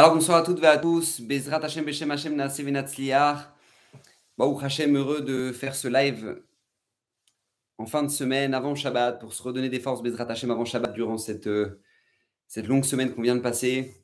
[0.00, 1.20] Alors bonsoir à toutes et à tous.
[1.20, 3.54] Bezrat Hashem Beshem Hashem Naaseh Venatzliar.
[4.38, 6.42] Baruch Hashem, heureux de faire ce live
[7.76, 10.94] en fin de semaine, avant Shabbat, pour se redonner des forces Bezrat Hashem avant Shabbat
[10.94, 11.82] durant cette, euh,
[12.48, 13.94] cette longue semaine qu'on vient de passer,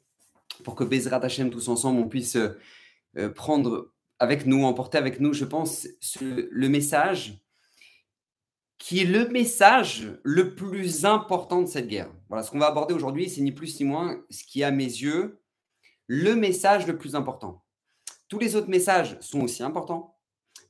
[0.64, 5.32] pour que Bezrat Hashem tous ensemble on puisse euh, prendre avec nous, emporter avec nous,
[5.32, 5.88] je pense,
[6.20, 7.42] le message
[8.76, 12.12] qui est le message le plus important de cette guerre.
[12.28, 14.85] Voilà, ce qu'on va aborder aujourd'hui, c'est ni plus ni moins ce qui à mes
[14.85, 15.40] yeux
[16.06, 17.64] le message le plus important.
[18.28, 20.16] Tous les autres messages sont aussi importants,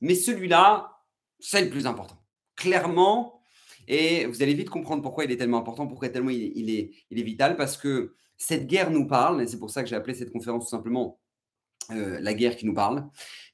[0.01, 1.03] mais celui-là,
[1.39, 2.17] c'est le plus important.
[2.55, 3.41] Clairement,
[3.87, 7.55] et vous allez vite comprendre pourquoi il est tellement important, pourquoi tellement il, est vital,
[7.55, 10.65] parce que cette guerre nous parle, et c'est pour ça que j'ai appelé cette conférence
[10.65, 11.19] tout simplement
[11.91, 13.07] euh, la guerre qui nous parle,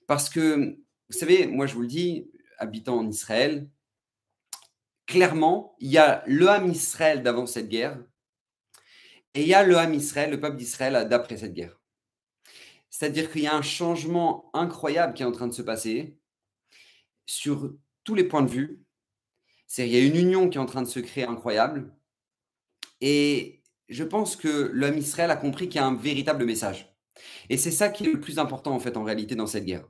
[0.08, 0.78] parce que,
[1.10, 3.70] vous savez, moi je vous le dis, habitant en Israël,
[5.06, 8.00] clairement, il y a le Ham Israël d'avant cette guerre,
[9.36, 11.80] et il y a le Ham Israël, le peuple d'Israël d'après cette guerre.
[12.90, 16.18] C'est-à-dire qu'il y a un changement incroyable qui est en train de se passer
[17.26, 18.84] sur tous les points de vue.
[19.66, 21.96] C'est il y a une union qui est en train de se créer incroyable.
[23.02, 26.96] Et je pense que le Ham Israël a compris qu'il y a un véritable message.
[27.50, 29.88] Et c'est ça qui est le plus important en fait en réalité dans cette guerre.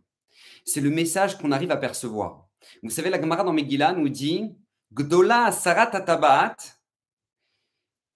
[0.66, 2.48] C'est le message qu'on arrive à percevoir.
[2.82, 4.56] Vous savez, la Gemara dans Megillah nous dit
[4.94, 6.56] Gdola Sarat Atabat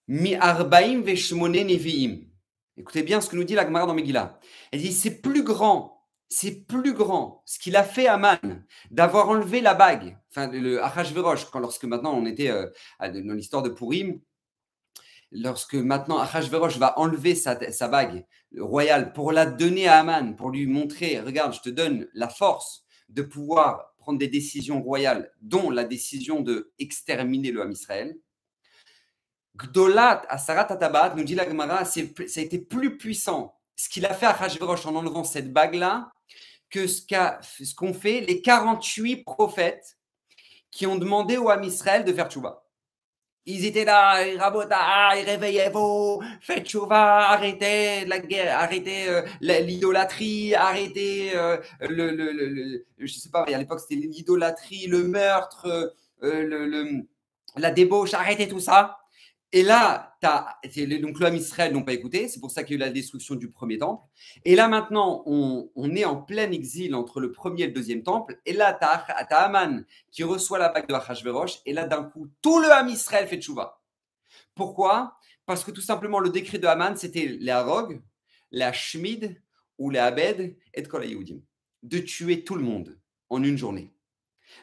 [0.07, 2.21] Mi Arbaim Nevi'im.
[2.77, 4.39] Écoutez bien ce que nous dit la Gemara dans Megillah.
[4.71, 8.37] Elle dit c'est plus grand, c'est plus grand ce qu'il a fait Aman
[8.91, 12.67] d'avoir enlevé la bague, enfin le Achashverosh, quand lorsque maintenant on était euh,
[12.99, 14.21] à- dans l'histoire de Purim,
[15.31, 18.25] lorsque maintenant Achashverosh va enlever sa, sa bague
[18.57, 22.85] royale pour la donner à Aman, pour lui montrer, regarde, je te donne la force
[23.09, 28.17] de pouvoir prendre des décisions royales, dont la décision de exterminer le Ham Israël.
[29.57, 34.13] Gdolat Asarat Atabat, nous dit la Gemara, ça a été plus puissant ce qu'il a
[34.13, 36.11] fait à Achashverosh en enlevant cette bague-là
[36.69, 39.97] que ce qu'ont fait les 48 prophètes
[40.69, 42.63] qui ont demandé au Ham Israël de faire tchouva.
[43.49, 51.57] Ils étaient là, Rabota, réveillez-vous, faites tchouva, arrêtez la guerre, arrêtez euh, l'idolâtrie, arrêtez euh,
[51.79, 57.01] le, le, le- je sais pas, à l'époque c'était l'idolâtrie, le meurtre, euh,
[57.55, 58.97] la débauche, arrêtez tout ça.
[59.53, 62.83] Et là, le- donc Ham Israël n'ont pas écouté, c'est pour ça qu'il y a
[62.83, 64.03] eu la destruction du premier temple.
[64.43, 68.39] Et là maintenant, on, est en plein exil entre le premier et le deuxième temple.
[68.45, 71.61] Et là, tu as, Aman qui reçoit la bague de Achashverosh.
[71.65, 73.81] Et là, d'un coup, tout le Ham Israël fait tchouva.
[74.53, 75.17] Pourquoi?
[75.45, 78.01] Parce que tout simplement, le décret de Haman, c'était les Harog,
[78.51, 79.41] les Hashmid
[79.77, 81.41] ou les Abed et de.
[81.83, 83.93] De tuer tout le monde en une journée.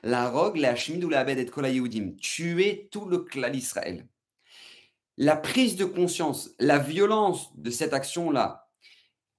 [0.03, 2.17] La Harog, les Hashmid ou les Abed et de.
[2.17, 4.07] Tuer tout le clan d'Israël.
[5.17, 8.69] La prise de conscience, la violence de cette action-là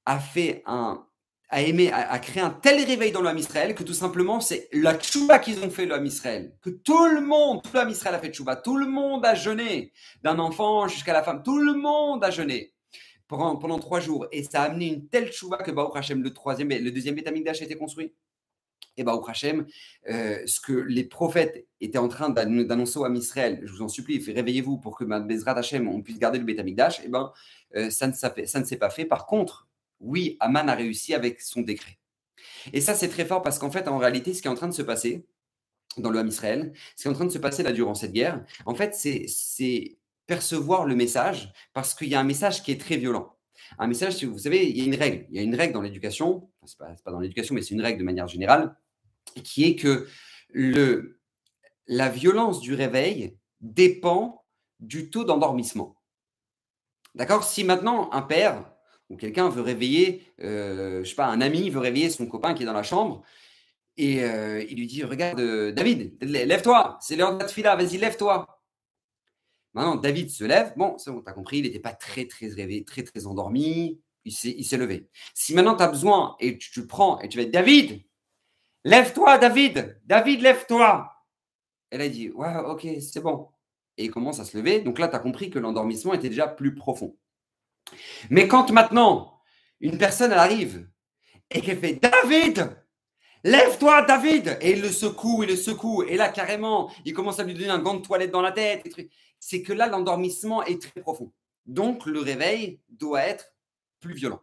[0.06, 1.06] a fait un,
[1.50, 4.96] a aimé, a, créé un tel réveil dans Ham Israël que tout simplement c'est la
[4.96, 6.56] tchouba qu'ils ont fait Ham Israël.
[6.62, 8.56] Que tout le monde, tout Ham Israël a fait tchouba.
[8.56, 9.92] Tout le monde a jeûné,
[10.24, 11.44] d'un enfant jusqu'à la femme.
[11.44, 12.74] Tout le monde a jeûné
[13.28, 14.28] pendant, pendant trois jours.
[14.32, 17.28] Et ça a amené une telle tchouba que Baruch Hashem, le troisième, le deuxième Beth
[17.28, 18.14] Amikdash a été construit.
[18.98, 19.66] Et Baruch Hashem,
[20.10, 23.82] euh, ce que les prophètes étaient en train d'ann- d'annoncer au Ham Israël, je vous
[23.82, 27.10] en supplie, réveillez-vous pour que ben, Bezrat Hashem, on puisse garder le Beth Amikdash, et
[27.10, 27.32] ben,
[27.76, 28.14] euh, ça ne
[28.66, 29.06] s'est pas fait.
[29.06, 29.68] Par contre,
[30.00, 31.98] oui, Aman a réussi avec son décret.
[32.74, 34.68] Et ça, c'est très fort parce qu'en fait, en réalité, ce qui est en train
[34.68, 35.26] de se passer
[35.98, 38.12] dans le Ham Israël, ce qui est en train de se passer là durant cette
[38.12, 39.98] guerre, en fait, c'est
[40.28, 43.35] percevoir le message parce qu'il y a un message qui est très violent.
[43.78, 45.26] Un message, vous savez, il y a une règle.
[45.30, 47.82] Il y a une règle dans l'éducation, enfin, c'est pas, dans l'éducation, mais c'est une
[47.82, 48.76] règle de manière générale,
[49.44, 50.08] qui est que
[50.52, 51.20] le,
[51.88, 54.46] la violence du réveil dépend
[54.80, 55.96] du taux d'endormissement.
[57.16, 57.44] D'accord?
[57.44, 58.72] Si maintenant un père
[59.10, 62.64] ou quelqu'un veut réveiller, euh, je sais pas, un ami veut réveiller son copain qui
[62.64, 63.24] est dans la chambre
[63.98, 67.76] et euh, il lui dit Regarde, euh, David, lè- lève-toi, c'est l'heure de la tefila,
[67.76, 68.55] vas-y, lève-toi.
[69.76, 70.74] Maintenant, David se lève.
[70.78, 74.00] Bon, c'est bon, tu as compris, il n'était pas très, très réveillé, très, très endormi.
[74.24, 75.08] Il s'est, levé.
[75.36, 78.02] Si maintenant tu as besoin et tu, tu le prends et tu vas dire David,
[78.84, 81.12] lève-toi, David, David, lève-toi.
[81.92, 83.50] Et là, il dit Ouais, ok, c'est bon.
[83.98, 84.82] Et il commence à se lever.
[84.82, 87.16] Donc là, tu as compris que l'endormissement était déjà plus profond.
[88.30, 89.40] Mais quand maintenant,
[89.80, 90.88] une personne elle arrive
[91.52, 92.76] et qu'elle fait David,
[93.44, 96.04] lève-toi, David Et il le secoue, il le secoue.
[96.04, 98.84] Et là, carrément, il commence à lui donner un gant de toilette dans la tête.
[99.48, 101.32] C'est que là, l'endormissement est très profond.
[101.68, 103.54] Donc, le réveil doit être
[104.00, 104.42] plus violent.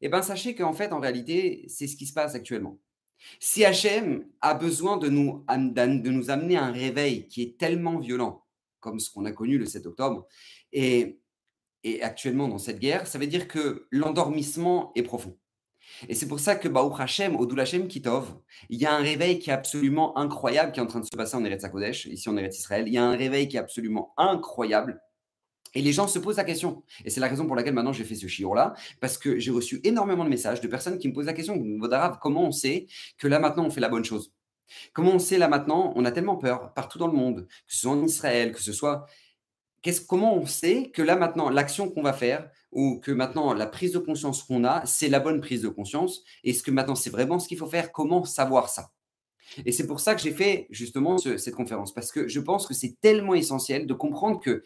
[0.00, 2.80] Eh bien, sachez qu'en fait, en réalité, c'est ce qui se passe actuellement.
[3.38, 8.44] Si Hachem a besoin de nous, de nous amener un réveil qui est tellement violent,
[8.80, 10.26] comme ce qu'on a connu le 7 octobre,
[10.72, 11.20] et
[12.00, 15.38] actuellement dans cette guerre, ça veut dire que l'endormissement est profond.
[16.08, 18.34] Et c'est pour ça que Baruch Hashem, au Hashem Kitov,
[18.68, 21.16] il y a un réveil qui est absolument incroyable qui est en train de se
[21.16, 22.84] passer en Eretz Hakodesh, ici en Eretz Israël.
[22.86, 25.00] Il y a un réveil qui est absolument incroyable.
[25.74, 26.82] Et les gens se posent la question.
[27.04, 29.80] Et c'est la raison pour laquelle maintenant j'ai fait ce chiot-là, parce que j'ai reçu
[29.84, 31.62] énormément de messages de personnes qui me posent la question
[32.20, 32.86] comment on sait
[33.18, 34.32] que là maintenant on fait la bonne chose?
[34.92, 37.80] Comment on sait là maintenant On a tellement peur partout dans le monde, que ce
[37.80, 39.06] soit en Israël, que ce soit.
[40.08, 43.92] comment on sait que là maintenant, l'action qu'on va faire, ou que maintenant la prise
[43.92, 47.38] de conscience qu'on a, c'est la bonne prise de conscience Est-ce que maintenant c'est vraiment
[47.38, 47.92] ce qu'il faut faire?
[47.92, 48.90] Comment savoir ça?
[49.66, 52.74] Et c'est pour ça que j'ai fait justement cette conférence, parce que je pense que
[52.74, 54.62] c'est tellement essentiel de comprendre que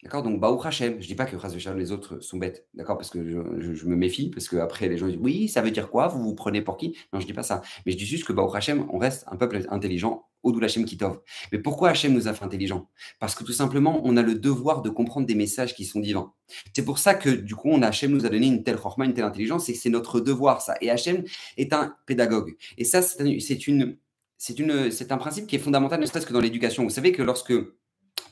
[0.02, 0.22] D'accord?
[0.22, 1.00] Donc, Baou Hachem.
[1.00, 1.36] Je dis pas que
[1.76, 2.96] les autres sont bêtes, d'accord?
[2.96, 6.08] Parce que je, me méfie, parce qu'après, les gens disent Oui, ça veut dire quoi?
[6.08, 6.96] Vous vous prenez pour qui?
[7.12, 7.60] Non, je dis pas ça.
[7.84, 11.20] Mais je dis juste que Baou Hachem, on reste un peuple intelligent, Odou Hachem Kitov.
[11.52, 12.88] Mais pourquoi Hachem nous a fait intelligents
[13.18, 16.32] Parce que tout simplement, on a le devoir de comprendre des messages qui sont divins.
[16.74, 19.12] C'est pour ça que, du coup, on Hachem nous a donné une telle chorma, une
[19.12, 20.76] telle intelligence, et c'est notre devoir, ça.
[20.80, 21.24] Et Hachem
[21.58, 22.56] est un pédagogue.
[22.78, 23.98] Et ça, c'est une,
[24.38, 26.84] c'est un principe qui est fondamental, ne serait-ce que dans l'éducation.
[26.84, 27.52] Vous savez que lorsque,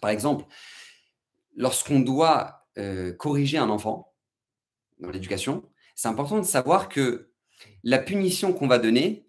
[0.01, 0.47] par exemple,
[1.59, 4.15] lorsqu'on doit euh, corriger un enfant
[5.01, 7.33] dans l'éducation, c'est important de savoir que
[7.83, 9.29] la punition qu'on va donner,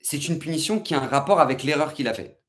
[0.00, 2.40] c'est une punition qui a un rapport avec l'erreur qu'il a fait.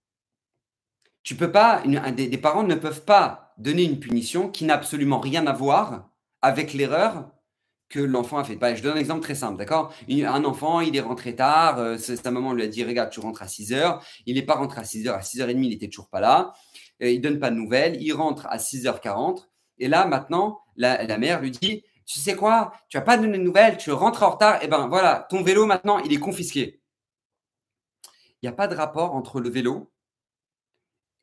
[1.24, 5.46] Tu peux pas, des, parents ne peuvent pas donner une punition qui n'a absolument rien
[5.48, 7.32] à voir avec l'erreur
[7.90, 8.56] que l'enfant a fait.
[8.56, 9.94] Bah, je donne un exemple très simple, d'accord?
[10.10, 13.44] Un enfant, il est rentré tard, euh, sa maman lui a dit, regarde, tu rentres
[13.44, 16.10] à 6 heures, il n'est pas rentré à 6 heures, à 6h30, il n'était toujours
[16.10, 16.54] pas là.
[17.02, 19.48] Euh, il donne pas de nouvelles, il rentre à 6h40,
[19.80, 23.44] et là, maintenant, la, mère lui dit, tu sais quoi, tu n'as pas donné de
[23.44, 26.82] nouvelles, tu rentres en retard, et ben voilà, ton vélo maintenant, il est confisqué.
[28.42, 29.92] Il n'y a pas de rapport entre le vélo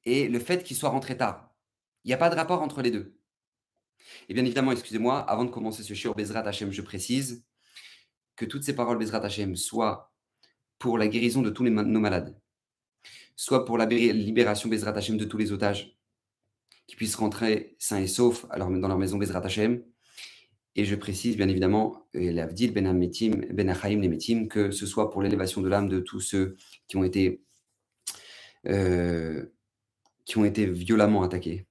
[0.04, 1.50] et le fait qu'il soit rentré tard.
[2.04, 3.16] Il n'y a pas de rapport entre les deux.
[4.28, 7.44] Et bien évidemment, excusez-moi, avant de commencer ce shiur Bezrat Hashem, je précise
[8.36, 10.12] que toutes ces paroles Bezrat Hashem soient
[10.78, 12.40] pour la guérison de tous nos malades,
[13.38, 15.96] soit pour la libération Bezrat Hashem de tous les otages,
[16.88, 19.84] qui puissent rentrer sains et saufs dans leur maison Bezrat Hashem.
[20.74, 25.22] Et je précise bien évidemment, l'Avdil Ben Ametim, Ben Achaim Nemetim, que ce soit pour
[25.22, 26.56] l'élévation de l'âme de tous ceux
[26.88, 27.40] qui ont été,
[28.66, 29.46] euh,
[30.24, 31.68] qui ont été violemment attaqués,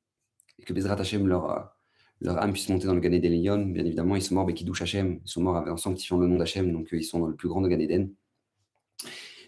[0.59, 1.75] et que Bezrat Hashem leur,
[2.21, 5.19] leur âme puisse monter dans le Gan Eden Bien évidemment, ils sont morts Bekidouch Hashem,
[5.21, 7.59] ils sont morts en sanctifiant le nom d'Hachem, donc ils sont dans le plus grand
[7.59, 8.13] de Gan Eden.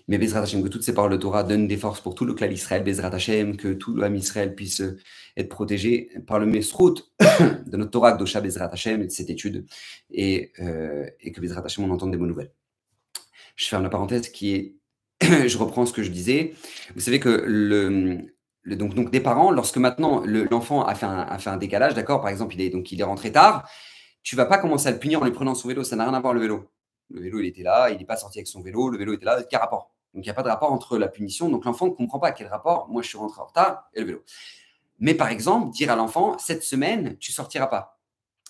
[0.09, 2.33] Mais Bezrat Hashem, que toutes ces paroles de Torah donnent des forces pour tout le
[2.33, 4.81] clan Israël, Bezrat Hashem, que tout l'âme Israël puisse
[5.37, 9.67] être protégé par le mesrout de notre Torah, Gdosha Bezrat Hashem, et de cette étude,
[10.09, 12.51] et, euh, et que Bezrat Hashem, on entende des bonnes nouvelles.
[13.55, 14.75] Je ferme la parenthèse qui est,
[15.47, 16.55] je reprends ce que je disais.
[16.95, 18.17] Vous savez que le,
[18.65, 22.21] donc, donc, des parents, lorsque maintenant l'enfant a, fait un, a fait un décalage, d'accord,
[22.21, 23.69] par exemple, il est, donc, il est rentré tard,
[24.23, 26.15] tu vas pas commencer à le punir en lui prenant son vélo, ça n'a rien
[26.15, 26.67] à voir le vélo.
[27.11, 29.25] Le vélo, il était là, il n'est pas sorti avec son vélo, le vélo était
[29.25, 29.93] là, quel rapport?
[30.13, 31.49] Donc, il n'y a pas de rapport entre la punition.
[31.49, 34.05] Donc, l'enfant ne comprend pas quel rapport, moi, je suis rentré en retard et le
[34.07, 34.23] vélo.
[34.97, 38.01] Mais par exemple, dire à l'enfant, cette semaine, tu sortiras pas.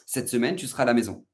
[0.06, 1.26] Cette semaine, tu seras à la maison.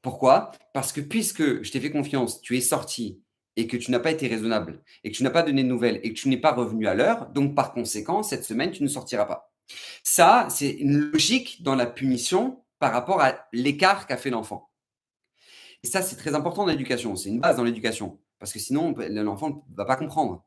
[0.00, 0.52] Pourquoi?
[0.72, 3.22] Parce que puisque je t'ai fait confiance, tu es sorti
[3.56, 6.00] et que tu n'as pas été raisonnable et que tu n'as pas donné de nouvelles
[6.02, 8.88] et que tu n'es pas revenu à l'heure, donc par conséquent, cette semaine, tu ne
[8.88, 9.52] sortiras pas.
[10.02, 14.70] Ça, c'est une logique dans la punition par rapport à l'écart qu'a fait l'enfant.
[15.82, 17.16] Et ça, c'est très important dans l'éducation.
[17.16, 20.44] C'est une base dans l'éducation parce que sinon, l'enfant ne va pas comprendre.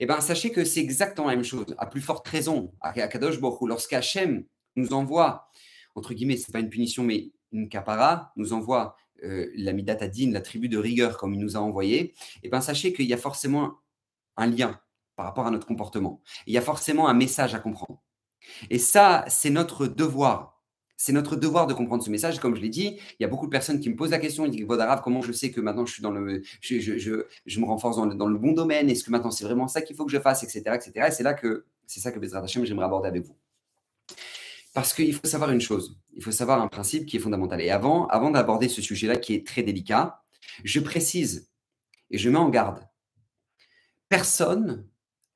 [0.00, 3.40] Eh bien, sachez que c'est exactement la même chose, à plus forte raison, à Kadosh
[3.40, 4.44] Borou, lorsqu'Hachem
[4.76, 5.48] nous envoie,
[5.94, 10.32] entre guillemets, ce n'est pas une punition, mais une capara, nous envoie euh, la Midatadine,
[10.32, 13.16] la tribu de rigueur, comme il nous a envoyé, eh ben, sachez qu'il y a
[13.16, 13.78] forcément
[14.36, 14.80] un lien
[15.16, 16.20] par rapport à notre comportement.
[16.46, 18.02] Il y a forcément un message à comprendre.
[18.70, 20.53] Et ça, c'est notre devoir.
[20.96, 22.38] C'est notre devoir de comprendre ce message.
[22.38, 24.46] Comme je l'ai dit, il y a beaucoup de personnes qui me posent la question,
[24.46, 27.64] ils disent, Vodarav, comment je sais que maintenant je suis dans le, je, je, me
[27.64, 28.88] renforce dans le, bon domaine?
[28.88, 31.06] Est-ce que maintenant c'est vraiment ça qu'il faut que je fasse, etc., etc.
[31.08, 33.36] Et c'est là que c'est ça que Bezrat Hashem, j'aimerais aborder avec vous.
[34.72, 37.60] Parce qu'il faut savoir une chose, il faut savoir un principe qui est fondamental.
[37.60, 40.24] Et avant, avant d'aborder ce sujet-là qui est très délicat,
[40.64, 41.48] je précise
[42.10, 42.86] et je mets en garde.
[44.08, 44.86] Personne,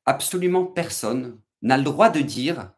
[0.07, 2.73] absolument personne, n'a le droit de dire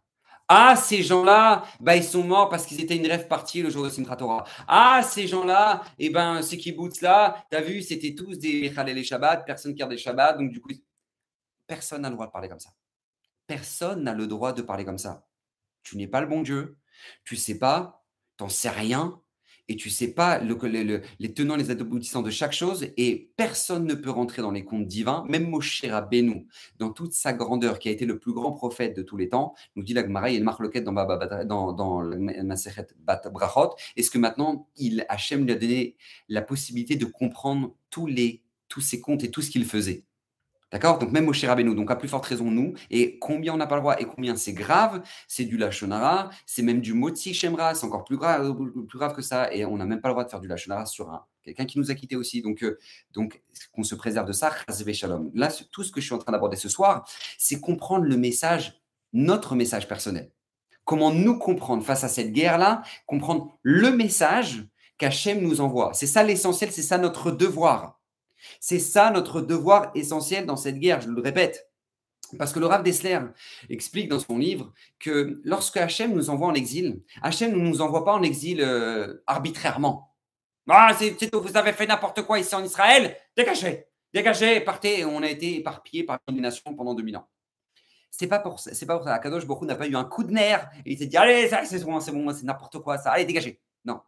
[0.53, 3.85] ah, ces gens-là, bah, ils sont morts parce qu'ils étaient une rêve partie le jour
[3.85, 4.45] de Simchat Torah.
[4.67, 9.05] Ah, ces gens-là, eh ben, ces kibbutz-là, tu as vu, c'était tous des Khalel et
[9.05, 10.71] Shabbat, personne garde des Shabbat, donc du coup,
[11.69, 12.71] personne n'a le droit de parler comme ça.
[13.47, 15.25] Personne n'a le droit de parler comme ça.
[15.85, 16.77] Tu n'es pas le bon Dieu,
[17.23, 18.05] tu sais pas,
[18.37, 19.23] tu n'en sais rien,
[19.71, 23.95] et tu sais pas le, les tenants, les aboutissants de chaque chose, et personne ne
[23.95, 26.49] peut rentrer dans les comptes divins, même Moshe Rabbeinu,
[26.81, 29.55] dans toute sa grandeur, qui a été le plus grand prophète de tous les temps,
[29.77, 30.93] nous dit la Gemara, il marque dans,
[31.45, 32.19] dans, dans le
[32.99, 35.97] Bat Brachot, est-ce que maintenant, il, Hachem lui a donné
[36.29, 40.03] la possibilité de comprendre tous, les, tous ses comptes et tout ce qu'il faisait?
[40.73, 40.99] D'accord?
[40.99, 43.75] Donc même Moshe Rabbeinu, donc à plus forte raison nous, et combien on n'a pas
[43.75, 47.87] le droit, et combien c'est grave, c'est du Lachonara, c'est même du Motsi Shemra, c'est
[47.87, 48.57] encore plus grave,
[48.89, 50.87] plus grave que ça, et on n'a même pas le droit de faire du Lachonara
[50.87, 52.43] sur un, quelqu'un qui nous a quittés aussi.
[52.43, 52.79] Donc, euh,
[53.13, 54.53] donc qu'on se préserve de ça,
[54.93, 55.31] Shalom.
[55.35, 57.09] Là, tout ce que je suis en train d'aborder ce soir,
[57.39, 58.81] c'est comprendre le message,
[59.13, 60.31] notre message personnel.
[60.85, 64.67] Comment nous comprendre face à cette guerre-là, comprendre le message
[64.99, 65.93] qu'Hachem nous envoie.
[65.95, 68.00] C'est ça l'essentiel, c'est ça notre devoir.
[68.61, 71.71] C'est ça notre devoir essentiel dans cette guerre, je le répète.
[72.39, 73.19] Parce que le Rav Dessler
[73.69, 78.05] explique dans son livre que lorsque Hachem nous envoie en exil, Hachem ne nous envoie
[78.05, 80.15] pas en exil euh, arbitrairement.
[80.69, 80.97] Ah,
[81.33, 85.05] vous avez fait n'importe quoi ici en Israël, dégagez, dégagez, partez.
[85.05, 87.29] On a été éparpillés par les nations pendant 2000 ans.
[88.11, 89.15] C'est pas pour c'est pas pour ça.
[89.15, 91.85] Akadosh Baruch n'a pas eu un coup de nerf et il s'est dit allez, c'est
[91.85, 93.13] bon, c'est bon, c'est n'importe quoi ça.
[93.13, 93.61] Allez, dégagez.
[93.85, 94.01] Non.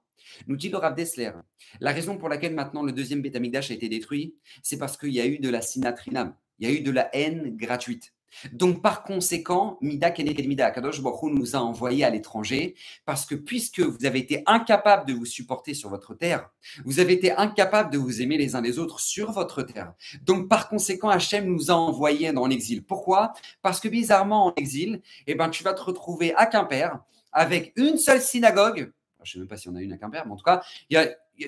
[0.47, 1.33] Nous dit le Rav Dessler,
[1.81, 5.21] la raison pour laquelle maintenant le deuxième Betamigdash a été détruit, c'est parce qu'il y
[5.21, 8.12] a eu de la sinatrinam, il y a eu de la haine gratuite.
[8.52, 12.75] Donc, par conséquent, Mida Keneked Mida, Kadosh Baruch nous a envoyés à l'étranger
[13.05, 16.49] parce que puisque vous avez été incapable de vous supporter sur votre terre,
[16.85, 19.93] vous avez été incapable de vous aimer les uns les autres sur votre terre.
[20.23, 22.85] Donc, par conséquent, Hachem nous a envoyés dans l'exil.
[22.85, 23.33] Pourquoi?
[23.61, 26.99] Parce que bizarrement, en exil, eh ben, tu vas te retrouver à Quimper
[27.33, 28.93] avec une seule synagogue
[29.25, 30.62] je ne sais même pas si on a une à Quimper, mais en tout cas,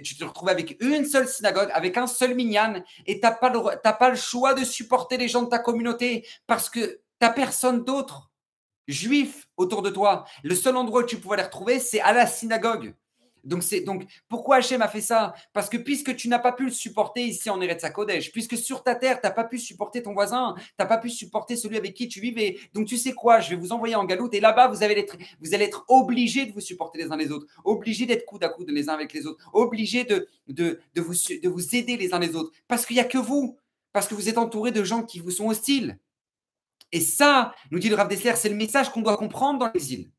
[0.02, 3.50] tu te retrouves avec une seule synagogue, avec un seul minyan, et tu n'as pas,
[3.92, 7.84] pas, le choix de supporter les gens de ta communauté parce que tu n'as personne
[7.84, 8.30] d'autre
[8.86, 10.24] juif autour de toi.
[10.42, 12.94] Le seul endroit où tu pouvais les retrouver, c'est à la synagogue.
[13.44, 15.34] Donc, c'est, donc pourquoi Hachem a fait ça?
[15.52, 18.82] Parce que puisque tu n'as pas pu le supporter ici en Eretz Kodesh, puisque sur
[18.82, 21.76] ta terre, tu n'as pas pu supporter ton voisin, tu n'as pas pu supporter celui
[21.76, 22.58] avec qui tu vivais.
[22.72, 23.40] Donc, tu sais quoi?
[23.40, 26.46] Je vais vous envoyer en galoute et là-bas, vous, allez être, vous allez être obligés
[26.46, 29.12] de vous supporter les uns les autres, obligés d'être coude à coude les uns avec
[29.12, 30.28] les autres, obligés de,
[30.96, 32.52] vous aider les uns les autres.
[32.68, 33.58] Parce qu'il n'y a que vous.
[33.92, 35.98] Parce que vous êtes entouré de gens qui vous sont hostiles.
[36.90, 40.10] Et ça, nous dit le Rav Dessler, c'est le message qu'on doit comprendre dans l'exil.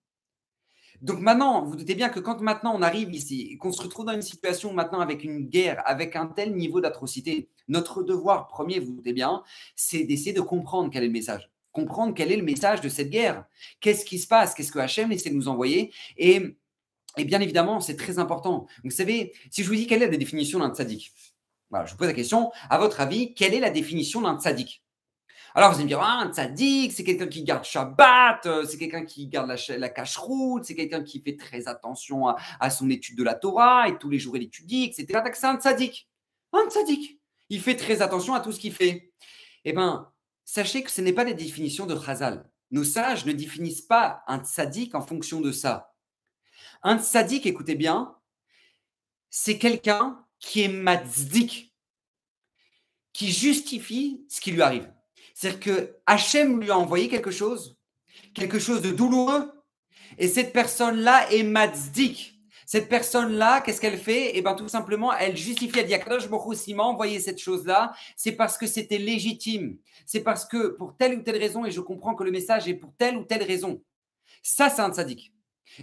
[1.06, 4.14] Donc maintenant, vous doutez bien que quand maintenant on arrive ici, qu'on se retrouve dans
[4.14, 8.92] une situation maintenant avec une guerre, avec un tel niveau d'atrocité, notre devoir premier, vous
[8.92, 9.44] doutez bien,
[9.76, 11.52] c'est d'essayer de comprendre quel est le message.
[11.74, 13.46] Comprendre quel est le message de cette guerre.
[13.82, 14.56] Qu'est-ce qui se passe?
[14.56, 15.94] Qu'est-ce que Hachem essaie de nous envoyer?
[16.18, 16.58] Et,
[17.18, 18.66] et bien évidemment, c'est très important.
[18.84, 21.14] Vous savez, si je vous dis quelle est la définition d'un tzaddik,
[21.70, 24.84] voilà, je vous pose la question, à votre avis, quelle est la définition d'un tzaddik?
[25.58, 28.78] Alors, vous allez me dire, ah, un tzaddik, c'est quelqu'un qui garde Shabbat, euh, c'est
[28.78, 33.18] quelqu'un qui garde la, la cache-route, c'est quelqu'un qui fait très attention à, son étude
[33.18, 35.22] de la Torah et tous les jours il étudie, etc.
[35.34, 36.10] C'est un tzaddik.
[36.52, 37.22] Un tzaddik.
[37.48, 39.14] Il fait très attention à tout ce qu'il fait.
[39.64, 40.12] Eh bien,
[40.44, 42.50] sachez que ce n'est pas la définition de Chazal.
[42.72, 45.96] Nos sages ne définissent pas un tzaddik en fonction de ça.
[46.84, 48.14] Un tzaddik, écoutez bien,
[49.30, 51.74] c'est quelqu'un qui est matzdik,
[53.14, 54.92] qui justifie ce qui lui arrive.
[55.36, 57.77] C'est-à-dire que Hachem lui a envoyé quelque chose,
[58.34, 59.51] quelque chose de douloureux,
[60.18, 62.39] et cette personne-là est matzdik.
[62.65, 64.32] Cette personne-là, qu'est-ce qu'elle fait?
[64.34, 68.58] Eh bien, tout simplement, elle justifie, elle dit Akadosh Baruch envoyé cette chose-là, c'est parce
[68.58, 69.77] que c'était légitime.
[70.06, 72.74] C'est parce que pour telle ou telle raison, et je comprends que le message est
[72.74, 73.84] pour telle ou telle raison.
[74.42, 75.35] Ça, c'est un tzaddik.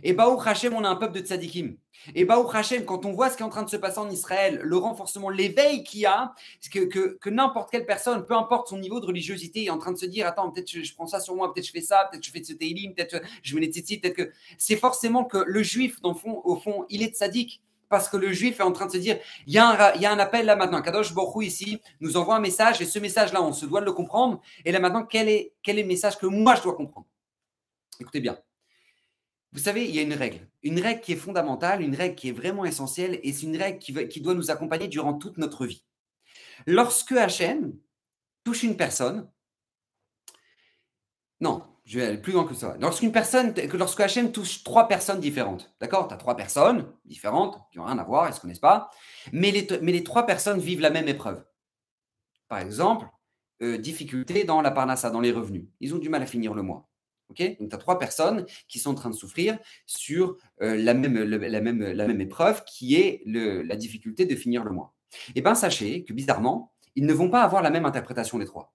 [0.02, 1.76] Et Baruch Hashem, on a un peuple de tzadikim.
[2.14, 4.10] Et Baruch Hashem, quand on voit ce qui est en train de se passer en
[4.10, 6.34] Israël, le renforcement, l'éveil qu'il y a,
[6.70, 10.06] que, n'importe quelle personne, peu importe son niveau de religiosité, est en train de se
[10.06, 12.42] dire Attends, peut-être je, prends ça sur moi, peut-être je fais ça, peut-être je fais
[12.42, 14.32] ce teilim, peut-être je me tzitzit, peut-être que.
[14.58, 17.62] C'est forcément que le juif, au fond, il est tzaddik.
[17.88, 20.46] Parce que le juif est en train de se dire, il y a un, appel
[20.46, 20.80] là maintenant.
[20.80, 23.92] Kadosh Borou ici nous envoie un message et ce message-là, on se doit de le
[23.92, 24.40] comprendre.
[24.64, 27.06] Et là maintenant, quel est le message que moi je dois comprendre?
[28.00, 28.38] Écoutez bien.
[29.52, 30.49] Vous savez, il y a une règle.
[30.62, 33.78] Une règle qui est fondamentale, une règle qui est vraiment essentielle et c'est une règle
[33.78, 35.85] qui, doit nous accompagner durant toute notre vie.
[36.66, 37.76] Lorsque Hachem
[38.44, 39.30] touche une personne,
[41.40, 42.76] non, je vais aller plus loin que ça.
[42.80, 47.78] Lorsqu'une personne, lorsque Hachem touche trois personnes différentes, d'accord Tu as trois personnes différentes qui
[47.78, 48.90] n'ont rien à voir, elles ne se connaissent pas,
[49.32, 51.44] mais les, mais les trois personnes vivent la même épreuve.
[52.49, 53.06] Par exemple,
[53.62, 55.66] euh, difficulté dans la parnassa, dans les revenus.
[55.80, 56.88] Ils ont du mal à finir le mois.
[57.29, 62.21] Donc, tu as trois personnes qui sont en train de souffrir sur euh, la, même,
[62.21, 64.95] épreuve qui est la difficulté de finir le mois.
[65.35, 68.75] Eh bien, sachez que bizarrement, ils ne vont pas avoir la même interprétation les trois.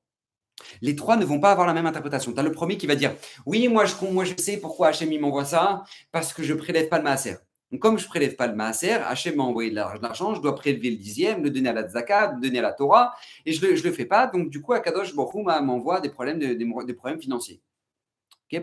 [0.82, 2.34] Les trois ne vont pas avoir la même interprétation.
[2.34, 3.14] Tu as le premier qui va dire
[3.46, 6.90] Oui, moi je, moi, je sais pourquoi Hachem m'envoie ça, parce que je ne prélève
[6.90, 7.36] pas le maaser.
[7.72, 10.56] Donc, comme je ne prélève pas le maaser, Hachem m'a envoyé de l'argent, je dois
[10.56, 13.14] prélever le dixième, le donner à la zakat, le donner à la Torah,
[13.46, 14.28] et je ne le, fais pas.
[14.28, 17.62] Donc, du coup, Akadosh Baruch m'envoie des problèmes financiers.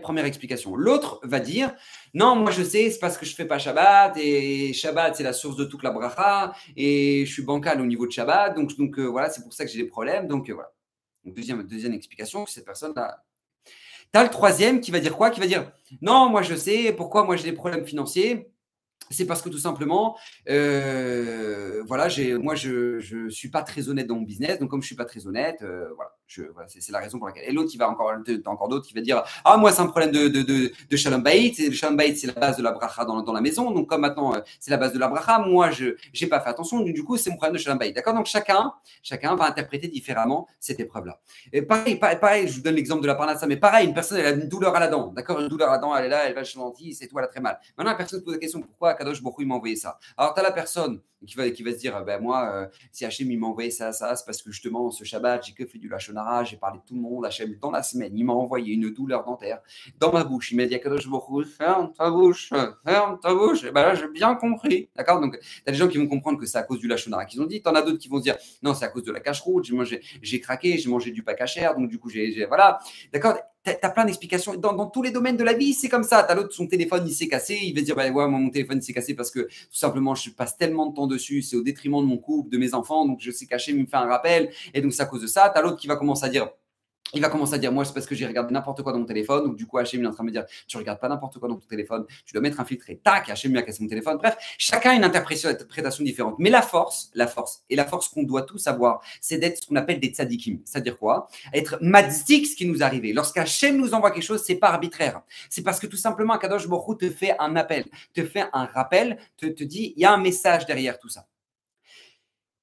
[0.01, 0.75] Première explication.
[0.75, 1.73] L'autre va dire
[2.13, 5.23] Non, moi je sais, c'est parce que je ne fais pas Shabbat, et Shabbat c'est
[5.23, 8.99] la source de toute la bracha, et je suis bancal au niveau de Shabbat, donc,
[8.99, 10.27] euh, voilà, c'est pour ça que j'ai des problèmes.
[10.27, 10.71] Donc euh, voilà
[11.31, 13.23] deuxième, explication, cette personne-là.
[14.13, 15.29] Tu as le troisième qui va dire quoi?
[15.29, 18.51] Qui va dire Non, moi je sais pourquoi moi j'ai des problèmes financiers?
[19.11, 20.17] C'est parce que tout simplement,
[20.49, 22.07] euh, voilà,
[22.39, 24.95] moi je ne suis pas très honnête dans mon business, donc comme je ne suis
[24.95, 25.89] pas très honnête, euh,
[26.27, 27.47] c'est la raison pour laquelle.
[27.47, 28.11] Et l'autre, il va encore,
[28.45, 31.55] encore d'autres qui va dire, ah moi c'est un problème de, de, de, shalom bayit,
[31.57, 34.01] le shalom bayit c'est la base de la bracha dans, dans, la maison, donc comme
[34.01, 37.03] maintenant euh, c'est la base de la bracha, moi je n'ai pas fait attention, du
[37.03, 38.13] coup c'est mon problème de shalom bayit, d'accord?
[38.13, 41.19] Donc chacun, chacun va interpréter différemment cette épreuve-là.
[41.53, 44.25] Et pareil, pareil, je vous donne l'exemple de la parnassa, mais pareil, une personne elle
[44.25, 46.27] a une douleur à la dent, d'accord, une douleur à la dent, elle est là,
[46.27, 47.59] elle va chez le c'est tout, elle a très mal.
[47.77, 49.99] Maintenant la personne se pose la question, pourquoi Kadosh Bokhu m'a envoyé ça?
[50.17, 53.05] Alors, tu as la personne qui va, qui va se dire, ben moi, euh, si
[53.05, 55.77] Hachem il m'a envoyé ça, ça, c'est parce que justement, ce Shabbat, j'ai que fait
[55.77, 58.73] du Lachonara, j'ai parlé de tout le monde, Hachem, dans la semaine, il m'a envoyé
[58.73, 59.59] une douleur dentaire
[59.99, 60.51] dans ma bouche.
[60.51, 62.49] Il m'a dit, Kadosh Bokhu, ferme ta bouche,
[62.85, 63.63] ferme ta bouche.
[63.63, 64.89] Et ben là, j'ai bien compris.
[64.95, 65.19] D'accord?
[65.21, 67.41] Donc, tu as des gens qui vont comprendre que c'est à cause du Lachonara qu'ils
[67.41, 67.61] ont dit.
[67.61, 69.65] Tu en as d'autres qui vont se dire, non, c'est à cause de la cache-route,
[69.65, 72.79] j'ai mangé, j'ai craqué, j'ai mangé du pas cachère, donc du coup, j'ai, voilà.
[73.11, 73.35] D'accord?
[73.65, 74.55] Tu as, plein d'explications.
[74.55, 76.23] Dans, tous les domaines de la vie, c'est comme ça.
[76.23, 77.59] Tu as l'autre, son téléphone, il s'est cassé.
[77.63, 80.57] Il va dire, bah, ouais, mon téléphone s'est cassé parce que tout simplement, je passe
[80.57, 81.41] tellement de temps dessus.
[81.41, 83.05] C'est au détriment de mon couple, de mes enfants.
[83.05, 84.51] Donc, je sais cacher, il me fait un rappel.
[84.73, 85.51] Et donc, c'est à cause de ça.
[85.53, 86.49] Tu as l'autre qui va commencer à dire,
[87.13, 89.05] il va commencer à dire Moi, c'est parce que j'ai regardé n'importe quoi dans mon
[89.05, 89.45] téléphone.
[89.45, 91.47] Donc, du coup, Hachem est en train de me dire Tu regardes pas n'importe quoi
[91.47, 94.17] dans ton téléphone, tu dois mettre un filtre et tac, Hachem a cassé mon téléphone.
[94.17, 96.35] Bref, chacun a une interprétation différente.
[96.39, 99.67] Mais la force, la force, et la force qu'on doit tous avoir, c'est d'être ce
[99.67, 100.59] qu'on appelle des tzadikim.
[100.65, 101.27] C'est-à-dire quoi?
[101.53, 103.13] Être madzik ce qui nous arrive.
[103.13, 105.21] Lorsqu'Hachem nous envoie quelque chose, c'est pas arbitraire.
[105.49, 109.17] C'est parce que tout simplement, Kadosh Borou te fait un appel, te fait un rappel,
[109.37, 111.27] te, te dit Il y a un message derrière tout ça.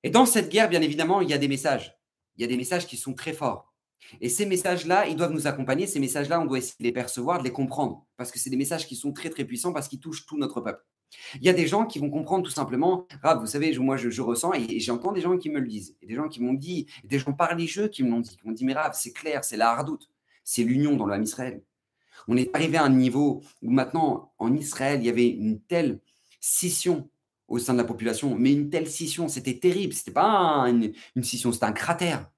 [0.02, 1.96] Et dans cette guerre, bien évidemment, il y a des messages.
[2.36, 3.71] Il y a des messages qui sont très forts.
[4.20, 5.86] Et ces messages-là, ils doivent nous accompagner.
[5.86, 8.06] Ces messages-là, on doit essayer de les percevoir, de les comprendre.
[8.16, 10.60] Parce que c'est des messages qui sont très, très puissants parce qu'ils touchent tout notre
[10.60, 10.84] peuple.
[11.36, 14.22] Il y a des gens qui vont comprendre tout simplement, ah, vous savez, moi je,
[14.22, 16.86] ressens et, j'entends des gens qui me le disent, et des gens qui m'ont dit,
[17.04, 19.12] des gens par les jeux qui me l'ont dit, qui m'ont dit, mais Rav, c'est
[19.12, 20.08] clair, c'est la hardoute,
[20.42, 21.62] c'est l'union dans l'âme Israël.
[22.28, 26.00] On est arrivé à un niveau où maintenant, en Israël, il y avait une telle
[26.40, 27.10] scission
[27.48, 31.24] au sein de la population, mais une telle scission, c'était terrible, c'était pas une, une
[31.24, 32.31] scission, c'était un cratère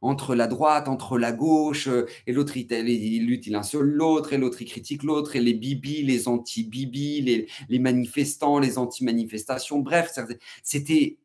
[0.00, 4.38] entre la droite, entre la gauche, euh, et l'autre, il, lutte l'un sur l'autre, et
[4.38, 10.12] l'autre, il critique l'autre, et les bibis, les anti-bibis, les, manifestants, les anti-manifestations, bref,
[10.62, 11.18] c'était.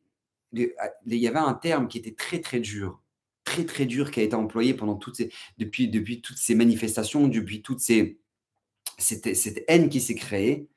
[0.54, 0.74] Il
[1.06, 3.02] y avait un terme qui était très, très dur,
[3.46, 7.28] très, très dur, qui a été employé pendant toutes ces, depuis, depuis toutes ces manifestations,
[7.28, 8.18] depuis toutes ces.
[8.98, 10.68] Cette, cette haine qui s'est créée,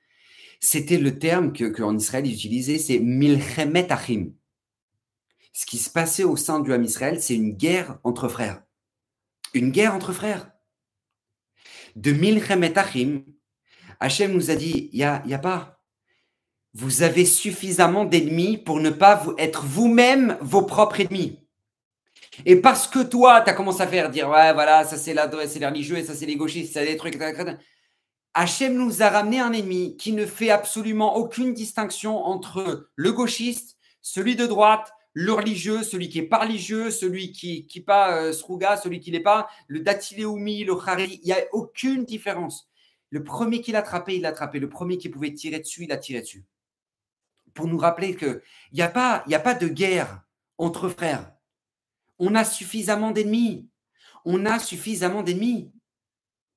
[0.60, 4.32] c'était le terme qu'en que Israël ils utilisaient, c'est milchemet achim
[5.54, 8.60] ce qui se passait au sein du Ham Israël, c'est une guerre entre frères.
[9.54, 10.50] Une guerre entre frères.
[11.94, 13.22] De Milchem Achim,
[14.00, 15.80] Hachem nous a dit, il n'y a, pas.
[16.72, 21.38] Vous avez suffisamment d'ennemis pour ne pas être vous-même vos propres ennemis.
[22.44, 25.14] Et parce que toi, tu as commencé à faire dire, ouais, voilà, ça c'est
[25.46, 27.16] c'est les religieux, et ça c'est les gauchistes, ça les trucs,
[28.36, 33.76] Hachem nous a ramené un ennemi qui ne fait absolument aucune distinction entre le gauchiste,
[34.02, 38.32] celui de droite, le religieux, celui qui est pas religieux, celui qui qui pas euh,
[38.32, 42.68] Sruga, celui qui n'est pas, le Datileoumi, le Khari, il n'y a aucune différence.
[43.10, 44.58] Le premier qui l'a attrapé, il l'a attrapé.
[44.58, 46.44] Le premier qui pouvait tirer dessus, il a tiré dessus.
[47.54, 50.22] Pour nous rappeler qu'il n'y a, pas, de guerre
[50.58, 51.32] entre frères.
[52.18, 53.68] On a suffisamment d'ennemis.
[54.24, 55.70] On a suffisamment d'ennemis.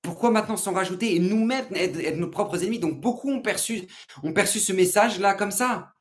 [0.01, 1.15] Pourquoi maintenant s'en rajouter?
[1.15, 3.83] Et nous-mêmes être, nos propres ennemis Donc beaucoup ont perçu,
[4.23, 5.93] ont perçu ce message-là comme ça.